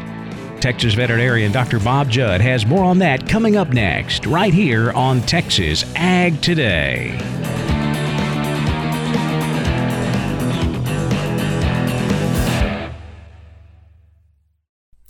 Texas 0.61 0.95
veterinarian 0.95 1.51
Dr. 1.51 1.81
Bob 1.81 2.09
Judd 2.09 2.41
has 2.41 2.67
more 2.67 2.85
on 2.85 2.99
that 2.99 3.29
coming 3.29 3.57
up 3.57 3.71
next, 3.71 4.27
right 4.27 4.55
here 4.55 4.93
on 4.93 5.21
Texas 5.23 5.85
Ag 5.97 6.41
Today. 6.41 7.19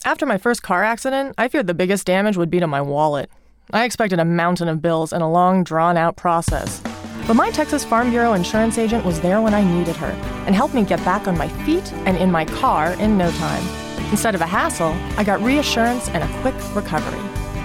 After 0.04 0.26
my 0.26 0.38
first 0.38 0.62
car 0.62 0.84
accident, 0.84 1.34
I 1.38 1.48
feared 1.48 1.66
the 1.66 1.74
biggest 1.74 2.06
damage 2.06 2.36
would 2.36 2.50
be 2.50 2.60
to 2.60 2.66
my 2.66 2.80
wallet. 2.80 3.30
I 3.72 3.84
expected 3.84 4.18
a 4.18 4.24
mountain 4.24 4.68
of 4.68 4.82
bills 4.82 5.12
and 5.12 5.22
a 5.22 5.28
long, 5.28 5.64
drawn 5.64 5.96
out 5.96 6.16
process. 6.16 6.82
But 7.26 7.34
my 7.34 7.50
Texas 7.50 7.84
Farm 7.84 8.10
Bureau 8.10 8.32
insurance 8.32 8.78
agent 8.78 9.04
was 9.04 9.20
there 9.20 9.40
when 9.40 9.54
I 9.54 9.62
needed 9.64 9.96
her 9.96 10.10
and 10.46 10.54
helped 10.54 10.74
me 10.74 10.84
get 10.84 11.04
back 11.04 11.28
on 11.28 11.38
my 11.38 11.48
feet 11.64 11.92
and 12.06 12.16
in 12.16 12.30
my 12.30 12.44
car 12.44 12.92
in 12.94 13.16
no 13.16 13.30
time. 13.32 13.62
Instead 14.10 14.34
of 14.34 14.40
a 14.40 14.46
hassle, 14.46 14.92
I 15.16 15.24
got 15.24 15.40
reassurance 15.40 16.08
and 16.08 16.22
a 16.22 16.40
quick 16.40 16.54
recovery. 16.74 17.20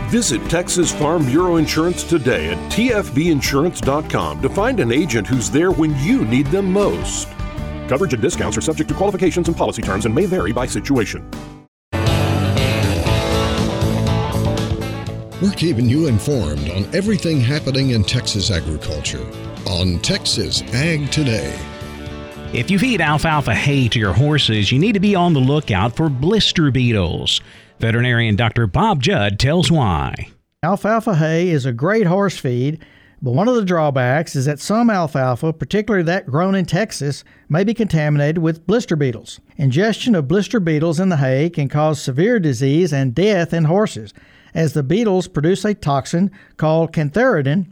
Visit 0.09 0.41
Texas 0.49 0.93
Farm 0.93 1.25
Bureau 1.25 1.57
Insurance 1.57 2.03
today 2.03 2.51
at 2.51 2.71
tfbinsurance.com 2.71 4.41
to 4.41 4.49
find 4.49 4.79
an 4.79 4.91
agent 4.91 5.27
who's 5.27 5.49
there 5.49 5.71
when 5.71 5.97
you 5.99 6.23
need 6.23 6.47
them 6.47 6.71
most. 6.71 7.27
Coverage 7.89 8.13
and 8.13 8.21
discounts 8.21 8.57
are 8.57 8.61
subject 8.61 8.87
to 8.89 8.95
qualifications 8.95 9.47
and 9.49 9.57
policy 9.57 9.81
terms 9.81 10.05
and 10.05 10.15
may 10.15 10.25
vary 10.25 10.53
by 10.53 10.65
situation. 10.65 11.29
We're 15.39 15.51
keeping 15.51 15.87
you 15.87 16.07
informed 16.07 16.67
on 16.71 16.85
everything 16.95 17.39
happening 17.39 17.91
in 17.91 18.03
Texas 18.03 18.49
agriculture 18.49 19.23
on 19.67 19.99
Texas 19.99 20.63
Ag 20.73 21.11
Today. 21.11 21.55
If 22.53 22.71
you 22.71 22.79
feed 22.79 23.01
alfalfa 23.01 23.53
hay 23.53 23.87
to 23.89 23.99
your 23.99 24.13
horses, 24.13 24.71
you 24.71 24.79
need 24.79 24.93
to 24.93 24.99
be 24.99 25.13
on 25.13 25.33
the 25.33 25.39
lookout 25.39 25.95
for 25.95 26.09
blister 26.09 26.71
beetles. 26.71 27.39
Veterinarian 27.79 28.35
Dr. 28.35 28.65
Bob 28.65 29.03
Judd 29.03 29.37
tells 29.37 29.69
why. 29.69 30.29
Alfalfa 30.63 31.13
hay 31.13 31.49
is 31.49 31.67
a 31.67 31.71
great 31.71 32.07
horse 32.07 32.39
feed, 32.39 32.83
but 33.21 33.33
one 33.33 33.47
of 33.47 33.53
the 33.53 33.65
drawbacks 33.65 34.35
is 34.35 34.45
that 34.45 34.59
some 34.59 34.89
alfalfa, 34.89 35.53
particularly 35.53 36.03
that 36.05 36.25
grown 36.25 36.55
in 36.55 36.65
Texas, 36.65 37.23
may 37.47 37.63
be 37.63 37.75
contaminated 37.75 38.39
with 38.39 38.65
blister 38.65 38.95
beetles. 38.95 39.39
Ingestion 39.55 40.15
of 40.15 40.27
blister 40.27 40.59
beetles 40.59 40.99
in 40.99 41.09
the 41.09 41.17
hay 41.17 41.51
can 41.51 41.69
cause 41.69 42.01
severe 42.01 42.39
disease 42.39 42.91
and 42.91 43.13
death 43.13 43.53
in 43.53 43.65
horses 43.65 44.15
as 44.57 44.73
the 44.73 44.81
beetles 44.81 45.27
produce 45.27 45.63
a 45.63 45.75
toxin 45.75 46.31
called 46.57 46.91
cantharidin 46.91 47.71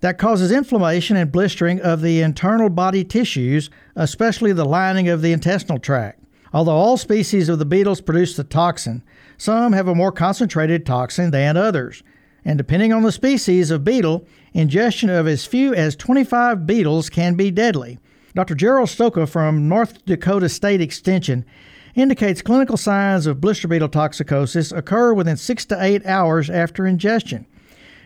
that 0.00 0.18
causes 0.18 0.52
inflammation 0.52 1.16
and 1.16 1.32
blistering 1.32 1.80
of 1.80 2.02
the 2.02 2.20
internal 2.20 2.68
body 2.68 3.02
tissues, 3.02 3.70
especially 3.96 4.52
the 4.52 4.66
lining 4.66 5.08
of 5.08 5.22
the 5.22 5.32
intestinal 5.32 5.78
tract. 5.78 6.22
Although 6.52 6.76
all 6.76 6.98
species 6.98 7.48
of 7.48 7.58
the 7.58 7.64
beetles 7.64 8.02
produce 8.02 8.36
the 8.36 8.44
toxin, 8.44 9.02
some 9.38 9.72
have 9.72 9.88
a 9.88 9.94
more 9.94 10.12
concentrated 10.12 10.84
toxin 10.84 11.30
than 11.30 11.56
others. 11.56 12.02
And 12.44 12.58
depending 12.58 12.92
on 12.92 13.02
the 13.02 13.12
species 13.12 13.70
of 13.70 13.82
beetle, 13.82 14.26
ingestion 14.52 15.08
of 15.08 15.26
as 15.26 15.46
few 15.46 15.74
as 15.74 15.96
25 15.96 16.66
beetles 16.66 17.08
can 17.08 17.34
be 17.34 17.50
deadly. 17.50 17.98
Dr. 18.34 18.54
Gerald 18.54 18.90
Stoker 18.90 19.26
from 19.26 19.70
North 19.70 20.04
Dakota 20.04 20.50
State 20.50 20.82
Extension 20.82 21.46
indicates 22.02 22.42
clinical 22.42 22.76
signs 22.76 23.26
of 23.26 23.40
blister 23.40 23.66
beetle 23.66 23.88
toxicosis 23.88 24.70
occur 24.70 25.14
within 25.14 25.36
six 25.36 25.64
to 25.64 25.82
eight 25.82 26.04
hours 26.06 26.50
after 26.50 26.86
ingestion, 26.86 27.46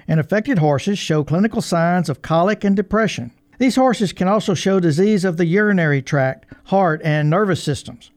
and 0.06 0.20
affected 0.20 0.58
horses 0.58 0.98
show 0.98 1.24
clinical 1.24 1.60
signs 1.60 2.08
of 2.08 2.22
colic 2.22 2.64
and 2.64 2.76
depression. 2.76 3.32
These 3.58 3.76
horses 3.76 4.12
can 4.12 4.28
also 4.28 4.54
show 4.54 4.80
disease 4.80 5.24
of 5.24 5.36
the 5.36 5.44
urinary 5.44 6.00
tract, 6.00 6.46
heart, 6.66 7.00
and 7.04 7.28
nervous 7.28 7.62
systems, 7.62 8.10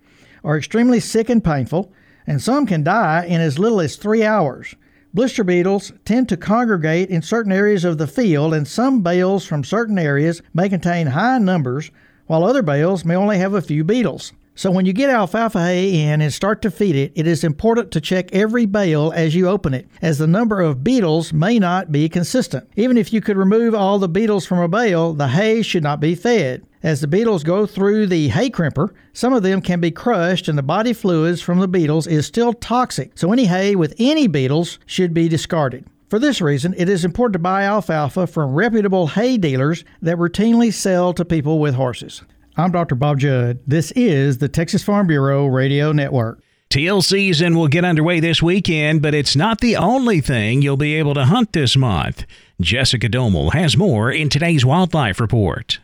are 0.43 0.57
extremely 0.57 0.99
sick 0.99 1.29
and 1.29 1.43
painful, 1.43 1.91
and 2.25 2.41
some 2.41 2.65
can 2.65 2.83
die 2.83 3.25
in 3.25 3.41
as 3.41 3.59
little 3.59 3.81
as 3.81 3.95
three 3.95 4.23
hours. 4.23 4.75
Blister 5.13 5.43
beetles 5.43 5.91
tend 6.05 6.29
to 6.29 6.37
congregate 6.37 7.09
in 7.09 7.21
certain 7.21 7.51
areas 7.51 7.83
of 7.83 7.97
the 7.97 8.07
field, 8.07 8.53
and 8.53 8.67
some 8.67 9.01
bales 9.01 9.45
from 9.45 9.63
certain 9.63 9.99
areas 9.99 10.41
may 10.53 10.69
contain 10.69 11.07
high 11.07 11.37
numbers, 11.39 11.91
while 12.27 12.43
other 12.43 12.61
bales 12.61 13.03
may 13.03 13.15
only 13.15 13.37
have 13.37 13.53
a 13.53 13.61
few 13.61 13.83
beetles. 13.83 14.33
So 14.55 14.69
when 14.69 14.85
you 14.85 14.93
get 14.93 15.09
alfalfa 15.09 15.59
hay 15.59 16.03
in 16.03 16.21
and 16.21 16.31
start 16.31 16.61
to 16.61 16.69
feed 16.69 16.95
it, 16.95 17.11
it 17.15 17.25
is 17.25 17.43
important 17.43 17.89
to 17.91 18.01
check 18.01 18.31
every 18.33 18.67
bale 18.67 19.11
as 19.15 19.33
you 19.33 19.47
open 19.47 19.73
it, 19.73 19.87
as 19.99 20.19
the 20.19 20.27
number 20.27 20.61
of 20.61 20.83
beetles 20.83 21.33
may 21.33 21.57
not 21.57 21.91
be 21.91 22.07
consistent. 22.07 22.69
Even 22.75 22.95
if 22.95 23.11
you 23.11 23.19
could 23.19 23.35
remove 23.35 23.73
all 23.73 23.97
the 23.97 24.07
beetles 24.07 24.45
from 24.45 24.59
a 24.59 24.67
bale, 24.67 25.13
the 25.13 25.29
hay 25.29 25.63
should 25.63 25.81
not 25.81 25.99
be 25.99 26.13
fed. 26.13 26.63
As 26.83 27.01
the 27.01 27.07
beetles 27.07 27.43
go 27.43 27.65
through 27.65 28.07
the 28.07 28.27
hay 28.27 28.51
crimper, 28.51 28.93
some 29.11 29.33
of 29.33 29.41
them 29.41 29.59
can 29.59 29.79
be 29.79 29.89
crushed 29.89 30.47
and 30.47 30.57
the 30.57 30.61
body 30.61 30.93
fluids 30.93 31.41
from 31.41 31.59
the 31.59 31.67
beetles 31.67 32.05
is 32.05 32.27
still 32.27 32.53
toxic. 32.53 33.13
So 33.15 33.31
any 33.31 33.45
hay 33.45 33.75
with 33.75 33.95
any 33.97 34.27
beetles 34.27 34.77
should 34.85 35.15
be 35.15 35.27
discarded. 35.27 35.85
For 36.09 36.19
this 36.19 36.41
reason, 36.41 36.75
it 36.77 36.89
is 36.89 37.03
important 37.03 37.33
to 37.33 37.39
buy 37.39 37.63
alfalfa 37.63 38.27
from 38.27 38.53
reputable 38.53 39.07
hay 39.07 39.35
dealers 39.37 39.83
that 40.03 40.17
routinely 40.17 40.71
sell 40.71 41.11
to 41.13 41.25
people 41.25 41.57
with 41.57 41.73
horses. 41.73 42.21
I'm 42.55 42.71
Dr. 42.71 42.93
Bob 42.93 43.19
Judd. 43.19 43.59
This 43.65 43.89
is 43.93 44.37
the 44.37 44.47
Texas 44.47 44.83
Farm 44.83 45.07
Bureau 45.07 45.47
Radio 45.47 45.91
Network. 45.91 46.39
Teal 46.69 47.01
season 47.01 47.55
will 47.55 47.67
get 47.67 47.83
underway 47.83 48.19
this 48.19 48.43
weekend, 48.43 49.01
but 49.01 49.15
it's 49.15 49.35
not 49.35 49.59
the 49.59 49.75
only 49.75 50.21
thing 50.21 50.61
you'll 50.61 50.77
be 50.77 50.93
able 50.93 51.15
to 51.15 51.25
hunt 51.25 51.53
this 51.53 51.75
month. 51.75 52.25
Jessica 52.61 53.09
Domel 53.09 53.53
has 53.53 53.75
more 53.75 54.11
in 54.11 54.29
today's 54.29 54.63
Wildlife 54.63 55.19
Report. 55.19 55.79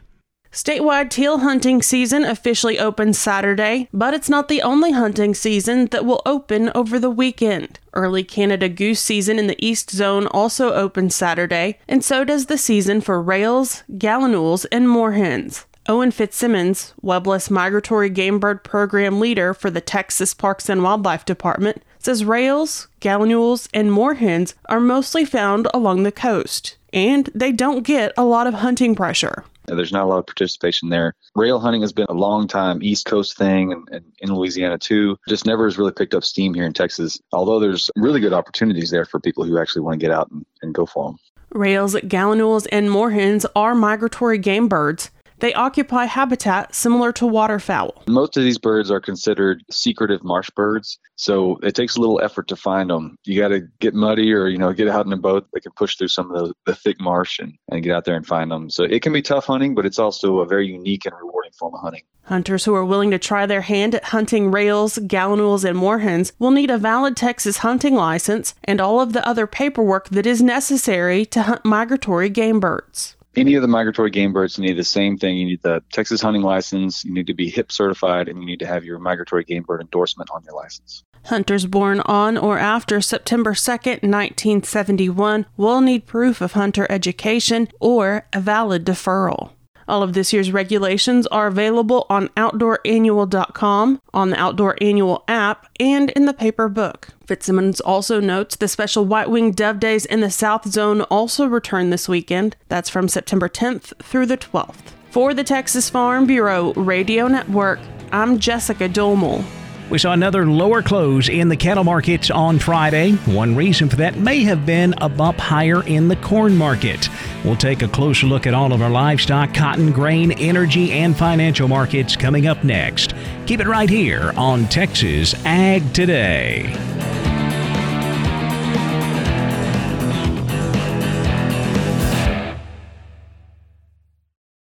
Statewide 0.51 1.09
teal 1.09 1.39
hunting 1.39 1.81
season 1.81 2.23
officially 2.23 2.77
opens 2.77 3.17
Saturday, 3.17 3.87
but 3.91 4.13
it's 4.13 4.29
not 4.29 4.47
the 4.47 4.61
only 4.61 4.91
hunting 4.91 5.33
season 5.33 5.87
that 5.87 6.05
will 6.05 6.21
open 6.23 6.71
over 6.75 6.99
the 6.99 7.09
weekend. 7.09 7.79
Early 7.95 8.23
Canada 8.23 8.69
goose 8.69 8.99
season 8.99 9.39
in 9.39 9.47
the 9.47 9.63
East 9.63 9.89
Zone 9.89 10.27
also 10.27 10.73
opens 10.73 11.15
Saturday, 11.15 11.79
and 11.87 12.03
so 12.03 12.23
does 12.23 12.45
the 12.45 12.59
season 12.59 13.01
for 13.01 13.19
rails, 13.19 13.83
gallinules, 13.97 14.65
and 14.71 14.87
moorhens. 14.87 15.65
Owen 15.89 16.11
Fitzsimmons, 16.11 16.93
Webless 17.01 17.49
Migratory 17.49 18.11
Game 18.11 18.37
Bird 18.37 18.63
Program 18.63 19.19
Leader 19.19 19.55
for 19.55 19.71
the 19.71 19.81
Texas 19.81 20.35
Parks 20.35 20.69
and 20.69 20.83
Wildlife 20.83 21.25
Department, 21.25 21.81
says 21.97 22.23
rails, 22.23 22.87
gallinules, 23.01 23.67
and 23.73 23.89
moorhens 23.89 24.53
are 24.65 24.79
mostly 24.79 25.25
found 25.25 25.67
along 25.73 26.03
the 26.03 26.11
coast, 26.11 26.77
and 26.93 27.27
they 27.33 27.51
don't 27.51 27.81
get 27.81 28.13
a 28.15 28.23
lot 28.23 28.45
of 28.45 28.53
hunting 28.53 28.93
pressure. 28.93 29.45
There's 29.65 29.91
not 29.91 30.03
a 30.03 30.05
lot 30.05 30.19
of 30.19 30.27
participation 30.27 30.89
there. 30.89 31.15
Rail 31.35 31.59
hunting 31.59 31.81
has 31.81 31.91
been 31.91 32.05
a 32.07 32.13
long 32.13 32.47
time 32.47 32.83
East 32.83 33.07
Coast 33.07 33.35
thing 33.35 33.71
and, 33.71 33.89
and 33.91 34.05
in 34.19 34.35
Louisiana 34.35 34.77
too. 34.77 35.17
Just 35.27 35.47
never 35.47 35.65
has 35.65 35.79
really 35.79 35.91
picked 35.91 36.13
up 36.13 36.23
steam 36.23 36.53
here 36.53 36.65
in 36.65 36.73
Texas, 36.73 37.19
although 37.31 37.59
there's 37.59 37.89
really 37.95 38.19
good 38.19 38.33
opportunities 38.33 38.91
there 38.91 39.05
for 39.05 39.19
people 39.19 39.43
who 39.43 39.57
actually 39.57 39.81
want 39.81 39.99
to 39.99 40.05
get 40.05 40.13
out 40.13 40.29
and, 40.29 40.45
and 40.61 40.75
go 40.75 40.85
for 40.85 41.05
them. 41.05 41.17
Rails, 41.51 41.95
gallinules, 41.95 42.67
and 42.71 42.89
moorhens 42.89 43.43
are 43.55 43.73
migratory 43.73 44.37
game 44.37 44.67
birds. 44.67 45.09
They 45.39 45.53
occupy 45.53 46.05
habitat 46.05 46.75
similar 46.75 47.11
to 47.13 47.25
waterfowl. 47.25 48.03
Most 48.07 48.35
of 48.35 48.43
these 48.43 48.57
birds 48.57 48.91
are 48.91 48.99
considered 48.99 49.63
secretive 49.71 50.23
marsh 50.23 50.49
birds, 50.51 50.99
so 51.15 51.57
it 51.63 51.75
takes 51.75 51.95
a 51.95 52.01
little 52.01 52.19
effort 52.21 52.47
to 52.49 52.55
find 52.55 52.89
them. 52.89 53.15
You 53.23 53.39
got 53.39 53.49
to 53.49 53.61
get 53.79 53.93
muddy 53.93 54.33
or 54.33 54.47
you 54.47 54.57
know 54.57 54.73
get 54.73 54.87
out 54.87 55.05
in 55.05 55.13
a 55.13 55.17
boat 55.17 55.47
that 55.53 55.61
can 55.61 55.71
push 55.73 55.95
through 55.95 56.09
some 56.09 56.31
of 56.31 56.47
the, 56.47 56.53
the 56.65 56.75
thick 56.75 56.99
marsh 56.99 57.39
and, 57.39 57.53
and 57.71 57.83
get 57.83 57.93
out 57.93 58.05
there 58.05 58.15
and 58.15 58.27
find 58.27 58.51
them. 58.51 58.69
So 58.69 58.83
it 58.83 59.01
can 59.01 59.13
be 59.13 59.21
tough 59.21 59.45
hunting, 59.45 59.75
but 59.75 59.85
it's 59.85 59.99
also 59.99 60.39
a 60.39 60.45
very 60.45 60.67
unique 60.67 61.05
and 61.05 61.15
rewarding 61.15 61.51
form 61.57 61.73
of 61.73 61.81
hunting. 61.81 62.03
Hunters 62.23 62.65
who 62.65 62.75
are 62.75 62.85
willing 62.85 63.11
to 63.11 63.17
try 63.17 63.45
their 63.45 63.61
hand 63.61 63.95
at 63.95 64.05
hunting 64.05 64.51
rails, 64.51 64.99
gallinules, 64.99 65.63
and 65.63 65.77
moorhens 65.79 66.31
will 66.37 66.51
need 66.51 66.69
a 66.69 66.77
valid 66.77 67.17
Texas 67.17 67.57
hunting 67.59 67.95
license 67.95 68.53
and 68.63 68.79
all 68.79 68.99
of 68.99 69.13
the 69.13 69.27
other 69.27 69.47
paperwork 69.47 70.09
that 70.09 70.27
is 70.27 70.41
necessary 70.41 71.25
to 71.25 71.43
hunt 71.43 71.65
migratory 71.65 72.29
game 72.29 72.59
birds 72.59 73.15
any 73.35 73.55
of 73.55 73.61
the 73.61 73.67
migratory 73.67 74.09
game 74.09 74.33
birds 74.33 74.59
need 74.59 74.77
the 74.77 74.83
same 74.83 75.17
thing. 75.17 75.37
You 75.37 75.45
need 75.45 75.61
the 75.61 75.83
Texas 75.91 76.21
hunting 76.21 76.41
license, 76.41 77.05
you 77.05 77.13
need 77.13 77.27
to 77.27 77.33
be 77.33 77.49
HIP 77.49 77.71
certified, 77.71 78.27
and 78.27 78.39
you 78.39 78.45
need 78.45 78.59
to 78.59 78.65
have 78.65 78.83
your 78.83 78.99
migratory 78.99 79.43
game 79.43 79.63
bird 79.63 79.81
endorsement 79.81 80.29
on 80.31 80.43
your 80.43 80.55
license. 80.55 81.03
Hunters 81.25 81.65
born 81.65 81.99
on 82.01 82.37
or 82.37 82.57
after 82.57 83.01
September 83.01 83.53
2nd, 83.53 84.01
1971 84.03 85.45
will 85.57 85.81
need 85.81 86.05
proof 86.05 86.41
of 86.41 86.53
hunter 86.53 86.87
education 86.89 87.67
or 87.79 88.25
a 88.33 88.39
valid 88.39 88.85
deferral. 88.85 89.51
All 89.87 90.03
of 90.03 90.13
this 90.13 90.31
year's 90.31 90.51
regulations 90.51 91.25
are 91.27 91.47
available 91.47 92.05
on 92.11 92.27
OutdoorAnnual.com, 92.29 93.99
on 94.13 94.29
the 94.29 94.39
Outdoor 94.39 94.75
Annual 94.79 95.23
app, 95.27 95.38
and 95.79 96.09
in 96.11 96.25
the 96.25 96.33
paper 96.33 96.67
book. 96.69 97.09
Fitzsimmons 97.25 97.79
also 97.79 98.19
notes 98.19 98.55
the 98.55 98.67
special 98.67 99.05
White 99.05 99.29
Wing 99.29 99.51
Dove 99.51 99.79
Days 99.79 100.05
in 100.05 100.21
the 100.21 100.31
South 100.31 100.67
Zone 100.67 101.01
also 101.03 101.45
return 101.45 101.89
this 101.89 102.09
weekend. 102.09 102.55
That's 102.67 102.89
from 102.89 103.07
September 103.07 103.49
10th 103.49 103.93
through 104.03 104.25
the 104.25 104.37
12th. 104.37 104.93
For 105.11 105.33
the 105.33 105.43
Texas 105.43 105.89
Farm 105.89 106.25
Bureau 106.25 106.73
Radio 106.73 107.27
Network, 107.27 107.79
I'm 108.11 108.39
Jessica 108.39 108.87
Domel. 108.87 109.43
We 109.89 109.97
saw 109.97 110.13
another 110.13 110.45
lower 110.45 110.83
close 110.83 111.29
in 111.29 111.49
the 111.49 111.57
cattle 111.57 111.83
markets 111.83 112.29
on 112.29 112.59
Friday. 112.59 113.13
One 113.25 113.55
reason 113.55 113.89
for 113.89 113.95
that 113.95 114.17
may 114.17 114.43
have 114.43 114.65
been 114.65 114.93
a 114.99 115.09
bump 115.09 115.39
higher 115.39 115.83
in 115.83 116.07
the 116.09 116.15
corn 116.17 116.55
market. 116.55 117.09
We'll 117.43 117.55
take 117.55 117.81
a 117.81 117.87
closer 117.87 118.27
look 118.27 118.45
at 118.45 118.53
all 118.53 118.71
of 118.71 118.83
our 118.83 118.89
livestock, 118.89 119.53
cotton, 119.53 119.91
grain, 119.91 120.31
energy, 120.33 120.91
and 120.91 121.17
financial 121.17 121.67
markets 121.67 122.15
coming 122.15 122.45
up 122.45 122.63
next. 122.63 123.15
Keep 123.47 123.61
it 123.61 123.67
right 123.67 123.89
here 123.89 124.31
on 124.37 124.67
Texas 124.67 125.33
Ag 125.43 125.91
Today. 125.91 127.28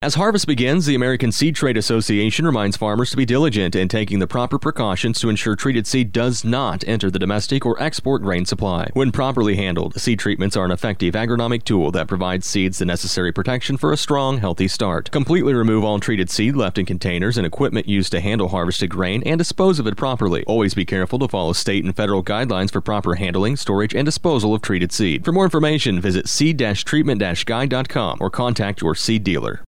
As 0.05 0.17
harvest 0.17 0.47
begins, 0.47 0.85
the 0.85 0.95
American 0.95 1.33
Seed 1.33 1.57
Trade 1.57 1.79
Association 1.79 2.45
reminds 2.45 2.77
farmers 2.77 3.11
to 3.13 3.17
be 3.17 3.25
diligent 3.25 3.75
in 3.75 3.89
taking 3.89 4.19
the 4.19 4.27
proper 4.27 4.59
precautions 4.59 5.19
to 5.21 5.31
ensure 5.31 5.57
treated 5.57 5.87
seed 5.87 6.13
does 6.13 6.45
not 6.45 6.85
enter 6.87 7.11
the 7.11 7.19
domestic 7.19 7.65
or 7.65 7.83
export 7.83 8.21
grain 8.21 8.45
supply. 8.45 8.91
When 8.93 9.13
properly 9.13 9.57
handled, 9.57 9.99
seed 9.99 10.19
treatments 10.19 10.59
are 10.59 10.67
an 10.67 10.73
effective 10.73 11.15
agronomic 11.15 11.65
tool 11.65 11.91
that 11.93 12.07
provides 12.07 12.47
seeds 12.47 12.77
the 12.77 12.85
necessary 12.85 13.33
protection 13.33 13.79
for 13.79 13.93
a 13.93 13.97
strong, 13.97 14.37
healthy 14.37 14.69
start. 14.69 15.11
Completely 15.11 15.55
remove 15.55 15.85
all 15.85 15.99
treated 15.99 16.29
seed 16.29 16.55
left 16.55 16.77
in 16.77 16.85
containers 16.85 17.39
and 17.39 17.47
equipment 17.47 17.89
used 17.89 18.13
to 18.13 18.21
handle 18.21 18.49
harvested 18.49 18.91
grain 18.91 19.23
and 19.25 19.39
dispose 19.39 19.79
of 19.79 19.87
it 19.87 19.97
properly. 19.97 20.45
Always 20.45 20.75
be 20.75 20.85
careful 20.85 21.19
to 21.21 21.29
follow 21.29 21.55
state 21.55 21.83
and 21.83 21.97
federal 21.97 22.23
guidelines 22.23 22.71
for 22.71 22.83
proper 22.83 23.15
handling, 23.15 23.57
storage, 23.57 23.95
and 23.95 24.05
disposal 24.05 24.55
of 24.55 24.61
treated 24.61 24.93
seed. 24.93 25.25
For 25.25 25.33
more 25.33 25.45
information, 25.45 25.99
visit 25.99 26.29
seed-treatment-guide.com 26.29 28.19
or 28.21 28.29
contact 28.29 28.83
your 28.83 28.95
seed 28.95 29.25
dealer. 29.25 29.65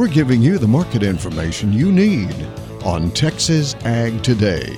We're 0.00 0.08
giving 0.08 0.40
you 0.40 0.56
the 0.56 0.66
market 0.66 1.02
information 1.02 1.74
you 1.74 1.92
need 1.92 2.34
on 2.84 3.10
Texas 3.10 3.74
Ag 3.84 4.22
Today. 4.22 4.74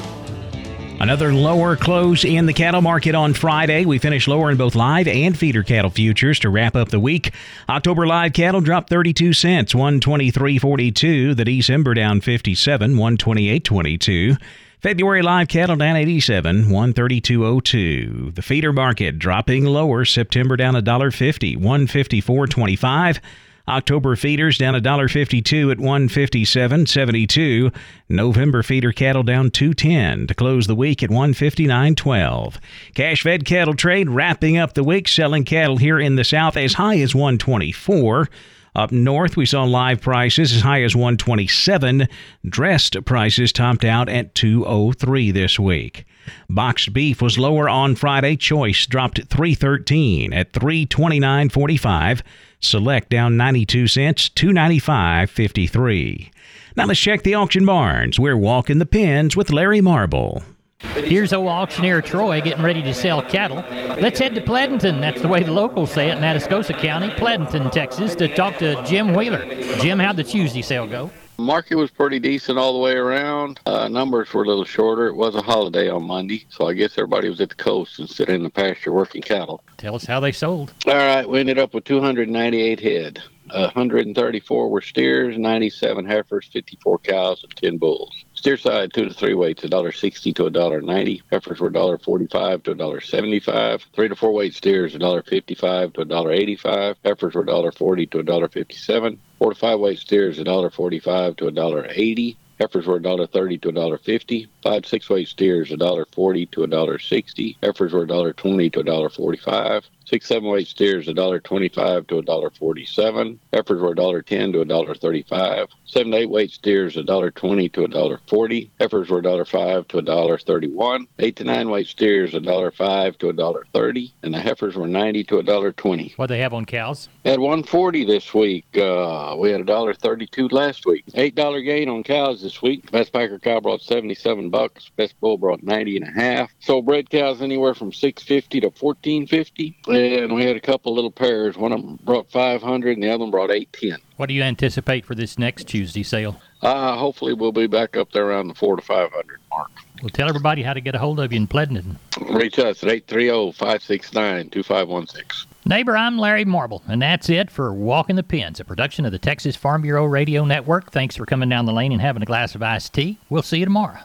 Another 0.98 1.32
lower 1.32 1.76
close 1.76 2.24
in 2.24 2.46
the 2.46 2.52
cattle 2.52 2.82
market 2.82 3.14
on 3.14 3.32
Friday. 3.32 3.84
We 3.84 4.00
finished 4.00 4.26
lower 4.26 4.50
in 4.50 4.56
both 4.56 4.74
live 4.74 5.06
and 5.06 5.38
feeder 5.38 5.62
cattle 5.62 5.90
futures 5.90 6.40
to 6.40 6.50
wrap 6.50 6.74
up 6.74 6.88
the 6.88 6.98
week. 6.98 7.32
October 7.68 8.04
live 8.04 8.32
cattle 8.32 8.60
dropped 8.60 8.90
32 8.90 9.32
cents, 9.32 9.74
123.42. 9.74 11.36
The 11.36 11.44
December 11.44 11.94
down 11.94 12.20
57, 12.20 12.94
128.22. 12.96 14.42
February 14.80 15.22
live 15.22 15.46
cattle 15.46 15.76
down 15.76 15.94
87, 15.94 16.64
132.02. 16.64 18.34
The 18.34 18.42
feeder 18.42 18.72
market 18.72 19.20
dropping 19.20 19.66
lower. 19.66 20.04
September 20.04 20.56
down 20.56 20.74
$1.50, 20.74 21.58
154.25. 21.58 23.20
October 23.68 24.16
feeders 24.16 24.58
down 24.58 24.74
$1.52 24.74 25.70
at 25.70 25.78
157.72. 25.78 27.74
November 28.08 28.62
feeder 28.62 28.92
cattle 28.92 29.22
down 29.22 29.50
210 29.50 30.26
to 30.26 30.34
close 30.34 30.66
the 30.66 30.74
week 30.74 31.02
at 31.02 31.10
159.12. 31.10 32.56
Cash 32.94 33.22
fed 33.22 33.44
cattle 33.44 33.74
trade 33.74 34.10
wrapping 34.10 34.58
up 34.58 34.74
the 34.74 34.84
week, 34.84 35.06
selling 35.06 35.44
cattle 35.44 35.76
here 35.76 36.00
in 36.00 36.16
the 36.16 36.24
south 36.24 36.56
as 36.56 36.74
high 36.74 36.98
as 36.98 37.14
124. 37.14 38.28
Up 38.74 38.90
north, 38.90 39.36
we 39.36 39.44
saw 39.44 39.64
live 39.64 40.00
prices 40.00 40.54
as 40.54 40.62
high 40.62 40.82
as 40.82 40.96
127. 40.96 42.08
Dressed 42.46 43.04
prices 43.04 43.52
topped 43.52 43.84
out 43.84 44.08
at 44.08 44.34
203 44.34 45.30
this 45.30 45.58
week. 45.58 46.06
Boxed 46.48 46.94
beef 46.94 47.20
was 47.20 47.38
lower 47.38 47.68
on 47.68 47.96
Friday. 47.96 48.34
Choice 48.36 48.86
dropped 48.86 49.28
313 49.28 50.32
at 50.32 50.52
329.45. 50.52 52.22
Select 52.60 53.10
down 53.10 53.36
92 53.36 53.88
cents, 53.88 54.30
295.53. 54.30 56.30
Now 56.74 56.86
let's 56.86 57.00
check 57.00 57.24
the 57.24 57.34
auction 57.34 57.66
barns. 57.66 58.18
We're 58.18 58.38
walking 58.38 58.78
the 58.78 58.86
pens 58.86 59.36
with 59.36 59.52
Larry 59.52 59.82
Marble. 59.82 60.42
Here's 60.82 61.32
old 61.32 61.48
auctioneer 61.48 62.02
Troy 62.02 62.40
getting 62.40 62.62
ready 62.62 62.82
to 62.82 62.92
sell 62.92 63.22
cattle. 63.22 63.64
Let's 64.00 64.18
head 64.18 64.34
to 64.34 64.40
Pleasanton. 64.40 65.00
That's 65.00 65.22
the 65.22 65.28
way 65.28 65.42
the 65.42 65.52
locals 65.52 65.90
say 65.90 66.10
it 66.10 66.18
in 66.18 66.24
Atascosa 66.24 66.78
County, 66.78 67.10
Pleasanton, 67.10 67.70
Texas, 67.70 68.14
to 68.16 68.28
talk 68.28 68.58
to 68.58 68.82
Jim 68.84 69.14
Wheeler. 69.14 69.46
Jim, 69.78 69.98
how'd 69.98 70.16
the 70.16 70.24
Tuesday 70.24 70.62
sale 70.62 70.86
go? 70.86 71.10
Market 71.38 71.76
was 71.76 71.90
pretty 71.90 72.18
decent 72.20 72.58
all 72.58 72.74
the 72.74 72.78
way 72.78 72.92
around. 72.92 73.58
Uh, 73.64 73.88
numbers 73.88 74.32
were 74.32 74.42
a 74.44 74.46
little 74.46 74.64
shorter. 74.64 75.06
It 75.06 75.16
was 75.16 75.34
a 75.34 75.42
holiday 75.42 75.88
on 75.88 76.04
Monday, 76.04 76.44
so 76.50 76.68
I 76.68 76.74
guess 76.74 76.92
everybody 76.98 77.28
was 77.28 77.40
at 77.40 77.48
the 77.48 77.54
coast 77.54 77.98
instead 77.98 78.28
of 78.28 78.34
in 78.34 78.42
the 78.42 78.50
pasture 78.50 78.92
working 78.92 79.22
cattle. 79.22 79.64
Tell 79.78 79.94
us 79.94 80.04
how 80.04 80.20
they 80.20 80.32
sold. 80.32 80.74
All 80.86 80.94
right, 80.94 81.28
we 81.28 81.40
ended 81.40 81.58
up 81.58 81.74
with 81.74 81.84
298 81.84 82.80
head. 82.80 83.22
134 83.50 84.70
were 84.70 84.80
steers, 84.80 85.36
97 85.36 86.06
heifers, 86.06 86.48
54 86.52 86.98
cows, 87.00 87.42
and 87.42 87.56
10 87.56 87.78
bulls. 87.78 88.24
Steer 88.42 88.56
side 88.56 88.92
two 88.92 89.04
to 89.04 89.14
three 89.14 89.34
weights, 89.34 89.62
$1.60 89.62 90.34
to 90.34 90.50
$1.90. 90.50 91.22
Heifers 91.30 91.60
were 91.60 91.70
$1.45 91.70 92.64
to 92.64 92.74
$1.75. 92.74 93.84
Three 93.94 94.08
to 94.08 94.16
four 94.16 94.32
weight 94.32 94.52
steers, 94.52 94.96
$1.55 94.96 95.94
to 95.94 96.04
$1.85. 96.04 96.96
Heifers 97.04 97.34
were 97.34 97.44
$1.40 97.44 98.10
to 98.10 98.18
$1.57. 98.24 99.18
Four 99.38 99.54
to 99.54 99.60
five 99.60 99.78
weight 99.78 100.00
steers, 100.00 100.40
$1.45 100.40 101.36
to 101.36 101.44
$1.80. 101.44 102.36
Heifers 102.58 102.86
were 102.88 102.98
$1.30 102.98 103.62
to 103.62 103.72
$1.50. 103.72 104.48
Five 104.60 104.86
six 104.86 105.08
weight 105.08 105.28
steers, 105.28 105.70
$1.40 105.70 106.50
to 106.50 106.60
$1.60. 106.62 107.56
Heifers 107.62 107.92
were 107.92 108.06
$1.20 108.08 108.72
to 108.72 108.82
$1.45. 108.82 109.82
Six 110.12 110.26
seven 110.26 110.50
weight 110.50 110.68
steers, 110.68 111.06
$1.25 111.06 112.06
to 112.08 112.22
$1.47. 112.22 113.38
Heifers 113.50 113.80
were 113.80 113.94
$1.10 113.94 114.52
to 114.52 114.62
$1.35. 114.62 115.68
Seven 115.86 116.12
eight 116.12 116.28
weight 116.28 116.50
steers, 116.50 116.96
$1.20 116.96 117.72
to 117.72 117.80
$1.40. 117.80 118.70
Heifers 118.78 119.08
were 119.08 119.22
$1.05 119.22 119.88
to 119.88 120.02
$1.31. 120.02 121.06
Eight 121.18 121.36
to 121.36 121.44
nine 121.44 121.70
weight 121.70 121.86
steers, 121.86 122.32
$1.05 122.32 123.18
to 123.20 123.32
$1.30. 123.32 124.12
And 124.22 124.34
the 124.34 124.40
heifers 124.40 124.76
were 124.76 124.86
90 124.86 125.24
to 125.24 125.34
$1.20. 125.36 126.18
What 126.18 126.26
they 126.26 126.40
have 126.40 126.52
on 126.52 126.66
cows? 126.66 127.08
At 127.24 127.38
140 127.38 128.04
this 128.04 128.34
week. 128.34 128.66
Uh, 128.76 129.34
we 129.38 129.50
had 129.50 129.62
$1.32 129.62 130.52
last 130.52 130.84
week. 130.84 131.06
$8 131.06 131.64
gain 131.64 131.88
on 131.88 132.02
cows 132.02 132.42
this 132.42 132.60
week. 132.60 132.90
Best 132.90 133.14
packer 133.14 133.38
cow 133.38 133.60
brought 133.60 133.80
77 133.80 134.50
bucks. 134.50 134.90
Best 134.94 135.18
bull 135.20 135.38
brought 135.38 135.62
90 135.62 135.96
and 135.96 136.06
a 136.06 136.10
half. 136.10 136.50
Sold 136.60 136.84
bred 136.84 137.08
cows 137.08 137.40
anywhere 137.40 137.74
from 137.74 137.94
650 137.94 138.60
to 138.60 138.66
1450 138.66 140.01
and 140.01 140.01
we 140.32 140.44
had 140.44 140.56
a 140.56 140.60
couple 140.60 140.94
little 140.94 141.10
pairs. 141.10 141.56
One 141.56 141.72
of 141.72 141.80
them 141.80 141.98
brought 142.02 142.30
500 142.30 142.96
and 142.96 143.02
the 143.02 143.10
other 143.10 143.20
one 143.20 143.30
brought 143.30 143.50
810. 143.50 143.98
What 144.16 144.28
do 144.28 144.34
you 144.34 144.42
anticipate 144.42 145.04
for 145.04 145.14
this 145.14 145.38
next 145.38 145.68
Tuesday 145.68 146.02
sale? 146.02 146.40
Uh, 146.60 146.96
hopefully 146.96 147.34
we'll 147.34 147.52
be 147.52 147.66
back 147.66 147.96
up 147.96 148.12
there 148.12 148.28
around 148.28 148.48
the 148.48 148.54
4 148.54 148.76
to 148.76 148.82
500 148.82 149.40
mark. 149.50 149.70
Well, 150.00 150.10
tell 150.10 150.28
everybody 150.28 150.62
how 150.62 150.74
to 150.74 150.80
get 150.80 150.94
a 150.94 150.98
hold 150.98 151.20
of 151.20 151.32
you 151.32 151.36
in 151.36 151.46
Pleasanton. 151.46 151.98
Reach 152.30 152.58
us 152.58 152.82
at 152.82 152.88
830-569-2516. 153.06 155.46
Neighbor, 155.64 155.96
I'm 155.96 156.18
Larry 156.18 156.44
Marble, 156.44 156.82
and 156.88 157.00
that's 157.00 157.30
it 157.30 157.50
for 157.50 157.72
Walking 157.72 158.16
the 158.16 158.24
Pens, 158.24 158.58
a 158.58 158.64
production 158.64 159.04
of 159.04 159.12
the 159.12 159.18
Texas 159.18 159.54
Farm 159.54 159.82
Bureau 159.82 160.04
Radio 160.04 160.44
Network. 160.44 160.90
Thanks 160.90 161.14
for 161.14 161.24
coming 161.24 161.48
down 161.48 161.66
the 161.66 161.72
lane 161.72 161.92
and 161.92 162.00
having 162.00 162.22
a 162.22 162.26
glass 162.26 162.56
of 162.56 162.62
iced 162.64 162.92
tea. 162.92 163.18
We'll 163.30 163.42
see 163.42 163.58
you 163.58 163.64
tomorrow. 163.64 164.00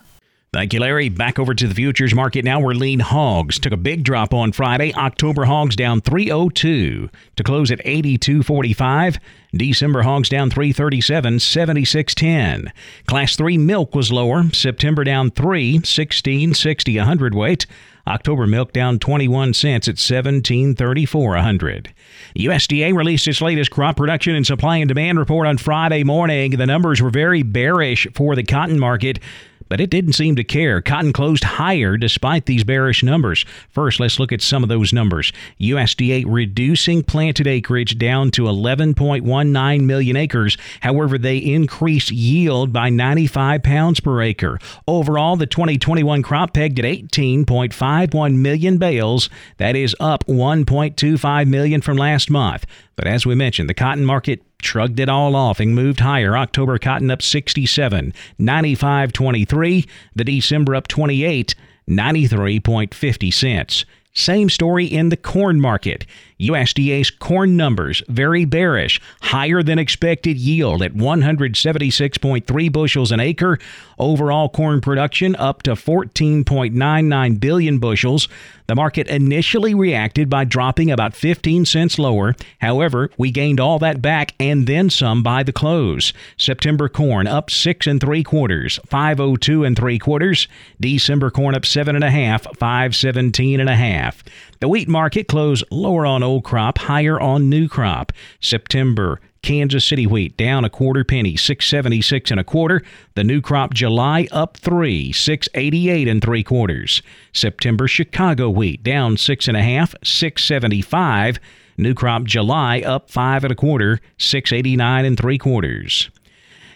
Thank 0.58 0.74
you, 0.74 0.80
Larry. 0.80 1.10
Back 1.10 1.38
over 1.38 1.54
to 1.54 1.68
the 1.68 1.76
futures 1.76 2.16
market 2.16 2.44
now 2.44 2.60
where 2.60 2.74
lean 2.74 3.00
hogs 3.00 3.60
took 3.60 3.72
a 3.72 3.78
big 3.78 4.04
drop 4.04 4.34
on 4.34 4.52
Friday. 4.52 4.92
October 4.96 5.46
hogs 5.46 5.76
down 5.76 6.02
302 6.02 7.12
to 7.36 7.44
close 7.44 7.70
at 7.70 7.78
82.45. 7.86 9.20
December 9.54 10.02
hogs 10.02 10.30
down 10.30 10.50
337, 10.50 11.36
76.10. 11.36 12.72
Class 13.06 13.36
3 13.36 13.60
milk 13.60 13.94
was 13.94 14.12
lower. 14.12 14.50
September 14.52 15.04
down 15.04 15.30
3, 15.30 15.78
16.60 15.78 17.00
a 17.00 17.06
hundredweight. 17.06 17.68
October 18.08 18.48
milk 18.48 18.74
down 18.74 18.98
21 18.98 19.54
cents 19.54 19.88
at 19.88 19.96
17.34 19.98 21.38
a 21.38 21.44
hundred. 21.44 21.94
USDA 22.36 22.96
released 22.96 23.28
its 23.28 23.42
latest 23.42 23.70
crop 23.70 23.98
production 23.98 24.34
and 24.34 24.48
supply 24.48 24.78
and 24.78 24.88
demand 24.88 25.20
report 25.20 25.46
on 25.46 25.60
Friday 25.60 26.04
morning. 26.04 26.52
The 26.52 26.66
numbers 26.66 27.00
were 27.00 27.12
very 27.12 27.44
bearish 27.44 28.08
for 28.16 28.36
the 28.36 28.44
cotton 28.44 28.80
market 28.80 29.20
but 29.70 29.82
it 29.82 29.90
didn't 29.90 30.14
seem 30.14 30.36
to 30.36 30.44
care. 30.44 30.82
Cotton 30.82 31.14
closed 31.14 31.44
higher 31.44 31.98
despite 31.98 32.46
these 32.46 32.64
bearish 32.64 33.04
numbers. 33.04 33.46
First, 33.70 34.00
let's 34.00 34.20
look 34.20 34.32
at 34.32 34.42
some 34.42 34.64
of 34.64 34.70
those 34.70 34.94
numbers. 34.94 35.32
USDA 35.60 36.26
reducing 36.28 37.04
planted 37.04 37.48
acreage 37.48 37.98
down 37.98 38.32
to 38.32 38.44
11.19 38.44 39.84
million 39.84 40.16
acres. 40.16 40.58
However, 40.82 41.18
they 41.18 41.38
increased 41.38 42.12
yield 42.12 42.72
by 42.72 42.90
95 42.90 43.64
pounds 43.64 44.00
per 44.00 44.22
acre. 44.22 44.60
Overall, 44.88 45.36
the 45.36 45.46
2021 45.46 46.24
crop 46.24 46.54
pegged 46.54 46.80
at 46.80 46.86
18.51 46.86 48.36
million 48.36 48.78
bales. 48.78 49.30
That 49.58 49.76
is 49.76 49.96
up 50.00 50.26
1.25 50.26 51.48
million 51.48 51.82
from 51.82 51.98
last 51.98 52.30
month. 52.30 52.66
But 52.96 53.08
as 53.08 53.26
we 53.26 53.36
mentioned, 53.36 53.70
the 53.70 53.74
cotton 53.74 54.06
market 54.06 54.42
shrugged 54.62 55.00
it 55.00 55.10
all 55.10 55.36
off 55.36 55.60
and 55.60 55.76
moved 55.76 56.00
higher. 56.00 56.38
October 56.38 56.78
cotton 56.78 57.12
up 57.12 57.22
67, 57.22 58.14
95.23. 58.40 59.88
The 60.16 60.24
December 60.24 60.76
up 60.76 60.88
28, 60.88 61.56
93.50 61.90 63.34
cents. 63.34 63.86
Same 64.18 64.50
story 64.50 64.86
in 64.88 65.10
the 65.10 65.16
corn 65.16 65.62
market. 65.62 66.08
USDA's 66.40 67.12
corn 67.12 67.56
numbers 67.56 68.02
very 68.08 68.46
bearish, 68.46 69.00
higher 69.22 69.62
than 69.62 69.78
expected 69.78 70.38
yield 70.38 70.82
at 70.82 70.96
176.3 70.96 72.72
bushels 72.72 73.12
an 73.12 73.20
acre. 73.20 73.60
Overall 74.00 74.50
corn 74.50 74.82
production 74.82 75.36
up 75.36 75.62
to 75.62 75.74
14.99 75.74 77.40
billion 77.40 77.78
bushels. 77.78 78.28
The 78.68 78.76
market 78.76 79.08
initially 79.08 79.74
reacted 79.74 80.30
by 80.30 80.44
dropping 80.44 80.92
about 80.92 81.16
15 81.16 81.66
cents 81.66 81.98
lower. 81.98 82.36
However, 82.60 83.10
we 83.18 83.32
gained 83.32 83.62
all 83.62 83.80
that 83.80 84.02
back 84.02 84.34
and 84.40 84.68
then 84.68 84.90
some 84.90 85.24
by 85.24 85.44
the 85.44 85.54
close. 85.54 86.12
September 86.36 86.90
corn 86.90 87.28
up 87.28 87.50
six 87.50 87.88
and 87.88 88.02
three 88.02 88.24
quarters, 88.24 88.78
502 88.88 89.64
and 89.64 89.78
three 89.78 89.98
quarters. 89.98 90.50
December 90.82 91.32
corn 91.32 91.56
up 91.56 91.66
seven 91.66 91.96
and 91.96 92.04
a 92.04 92.12
half, 92.12 92.44
517 92.58 93.62
and 93.62 93.70
a 93.70 93.76
half. 93.76 94.22
The 94.60 94.68
wheat 94.68 94.90
market 94.90 95.30
closed 95.30 95.64
lower 95.72 96.06
on 96.06 96.22
old 96.22 96.44
crop, 96.44 96.78
higher 96.78 97.20
on 97.20 97.50
new 97.50 97.70
crop. 97.70 98.12
September 98.42 99.22
Kansas 99.42 99.86
City 99.86 100.06
wheat 100.08 100.36
down 100.38 100.66
a 100.66 100.70
quarter 100.70 101.04
penny, 101.04 101.36
676 101.36 102.32
and 102.32 102.40
a 102.40 102.44
quarter. 102.44 102.82
The 103.16 103.24
new 103.24 103.42
crop 103.42 103.74
July 103.74 104.28
up 104.32 104.58
three, 104.58 105.12
688 105.12 106.08
and 106.08 106.22
three 106.22 106.44
quarters. 106.44 107.02
September 107.34 107.88
Chicago 107.88 108.50
wheat 108.50 108.84
down 108.84 109.18
six 109.18 109.48
and 109.48 109.58
a 109.58 109.64
half, 109.64 109.96
675. 110.04 111.40
New 111.78 111.94
crop 111.94 112.24
July 112.24 112.82
up 112.82 113.10
five 113.10 113.44
and 113.44 113.52
a 113.52 113.56
quarter, 113.56 114.00
689 114.18 115.06
and 115.06 115.18
three 115.18 115.38
quarters. 115.38 116.10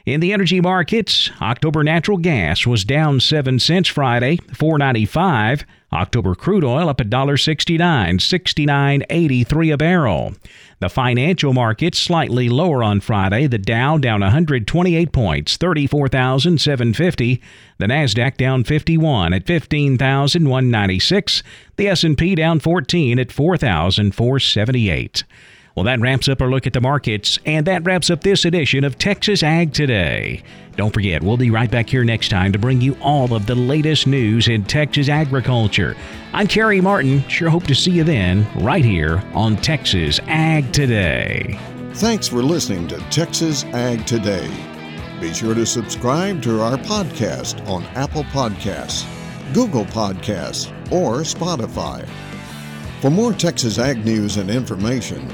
In 0.06 0.19
the 0.19 0.34
energy 0.34 0.60
markets, 0.62 1.30
October 1.41 1.84
natural 1.84 2.17
gas 2.17 2.65
was 2.65 2.84
down 2.84 3.19
7 3.19 3.60
cents 3.60 3.88
Friday, 3.88 4.38
495. 4.54 5.63
October 5.93 6.34
crude 6.34 6.63
oil 6.63 6.89
up 6.89 6.97
$1.69, 6.97 7.78
69.83 7.78 9.74
a 9.74 9.78
barrel. 9.78 10.34
The 10.82 10.89
financial 10.89 11.54
markets 11.54 12.00
slightly 12.00 12.50
lower 12.50 12.84
on 12.84 13.00
Friday. 13.02 13.46
The 13.46 13.60
Dow 13.60 14.00
down 14.00 14.22
128 14.22 15.12
points, 15.12 15.56
34,750. 15.58 17.39
The 17.78 17.86
Nasdaq 17.86 18.36
down 18.36 18.63
51 18.63 19.32
at 19.32 19.46
15,196. 19.46 21.44
The 21.76 21.88
S&P 21.88 22.34
down 22.34 22.60
14 22.60 23.20
at 23.20 23.32
4,478. 23.32 25.24
Well, 25.76 25.86
that 25.86 26.02
wraps 26.02 26.28
up 26.28 26.42
our 26.42 26.50
look 26.50 26.68
at 26.68 26.74
the 26.74 26.82
markets, 26.82 27.40
and 27.46 27.66
that 27.66 27.86
wraps 27.86 28.10
up 28.10 28.22
this 28.22 28.44
edition 28.44 28.84
of 28.84 28.98
Texas 28.98 29.42
Ag 29.42 29.74
Today. 29.74 30.44
Don't 30.76 30.94
forget, 30.94 31.24
we'll 31.24 31.38
be 31.38 31.50
right 31.50 31.72
back 31.72 31.90
here 31.90 32.04
next 32.04 32.28
time 32.28 32.52
to 32.52 32.60
bring 32.60 32.82
you 32.82 32.98
all 33.02 33.34
of 33.34 33.46
the 33.46 33.56
latest 33.56 34.06
news 34.06 34.50
in 34.50 34.66
Texas 34.66 35.08
agriculture. 35.08 35.96
I'm 36.34 36.48
Carey 36.48 36.82
Martin. 36.82 37.26
Sure 37.30 37.50
hope 37.50 37.64
to 37.68 37.76
see 37.76 37.92
you 37.92 38.04
then, 38.04 38.46
right 38.56 38.84
here 38.84 39.24
on 39.34 39.56
Texas 39.56 40.20
Ag 40.28 40.74
Today. 40.74 41.58
Thanks 41.94 42.28
for 42.28 42.44
listening 42.44 42.90
to 42.90 42.98
Texas 43.10 43.64
Ag 43.66 44.06
Today. 44.06 44.50
Be 45.22 45.34
sure 45.34 45.54
to 45.54 45.66
subscribe 45.66 46.42
to 46.42 46.62
our 46.62 46.78
podcast 46.78 47.66
on 47.70 47.84
Apple 47.96 48.24
Podcasts, 48.26 49.06
Google 49.54 49.86
Podcasts, 49.86 50.70
or 50.92 51.20
Spotify. 51.20 52.06
For 53.00 53.10
more 53.10 53.32
Texas 53.32 53.80
Ag 53.80 54.04
news 54.04 54.36
and 54.38 54.50
information, 54.50 55.34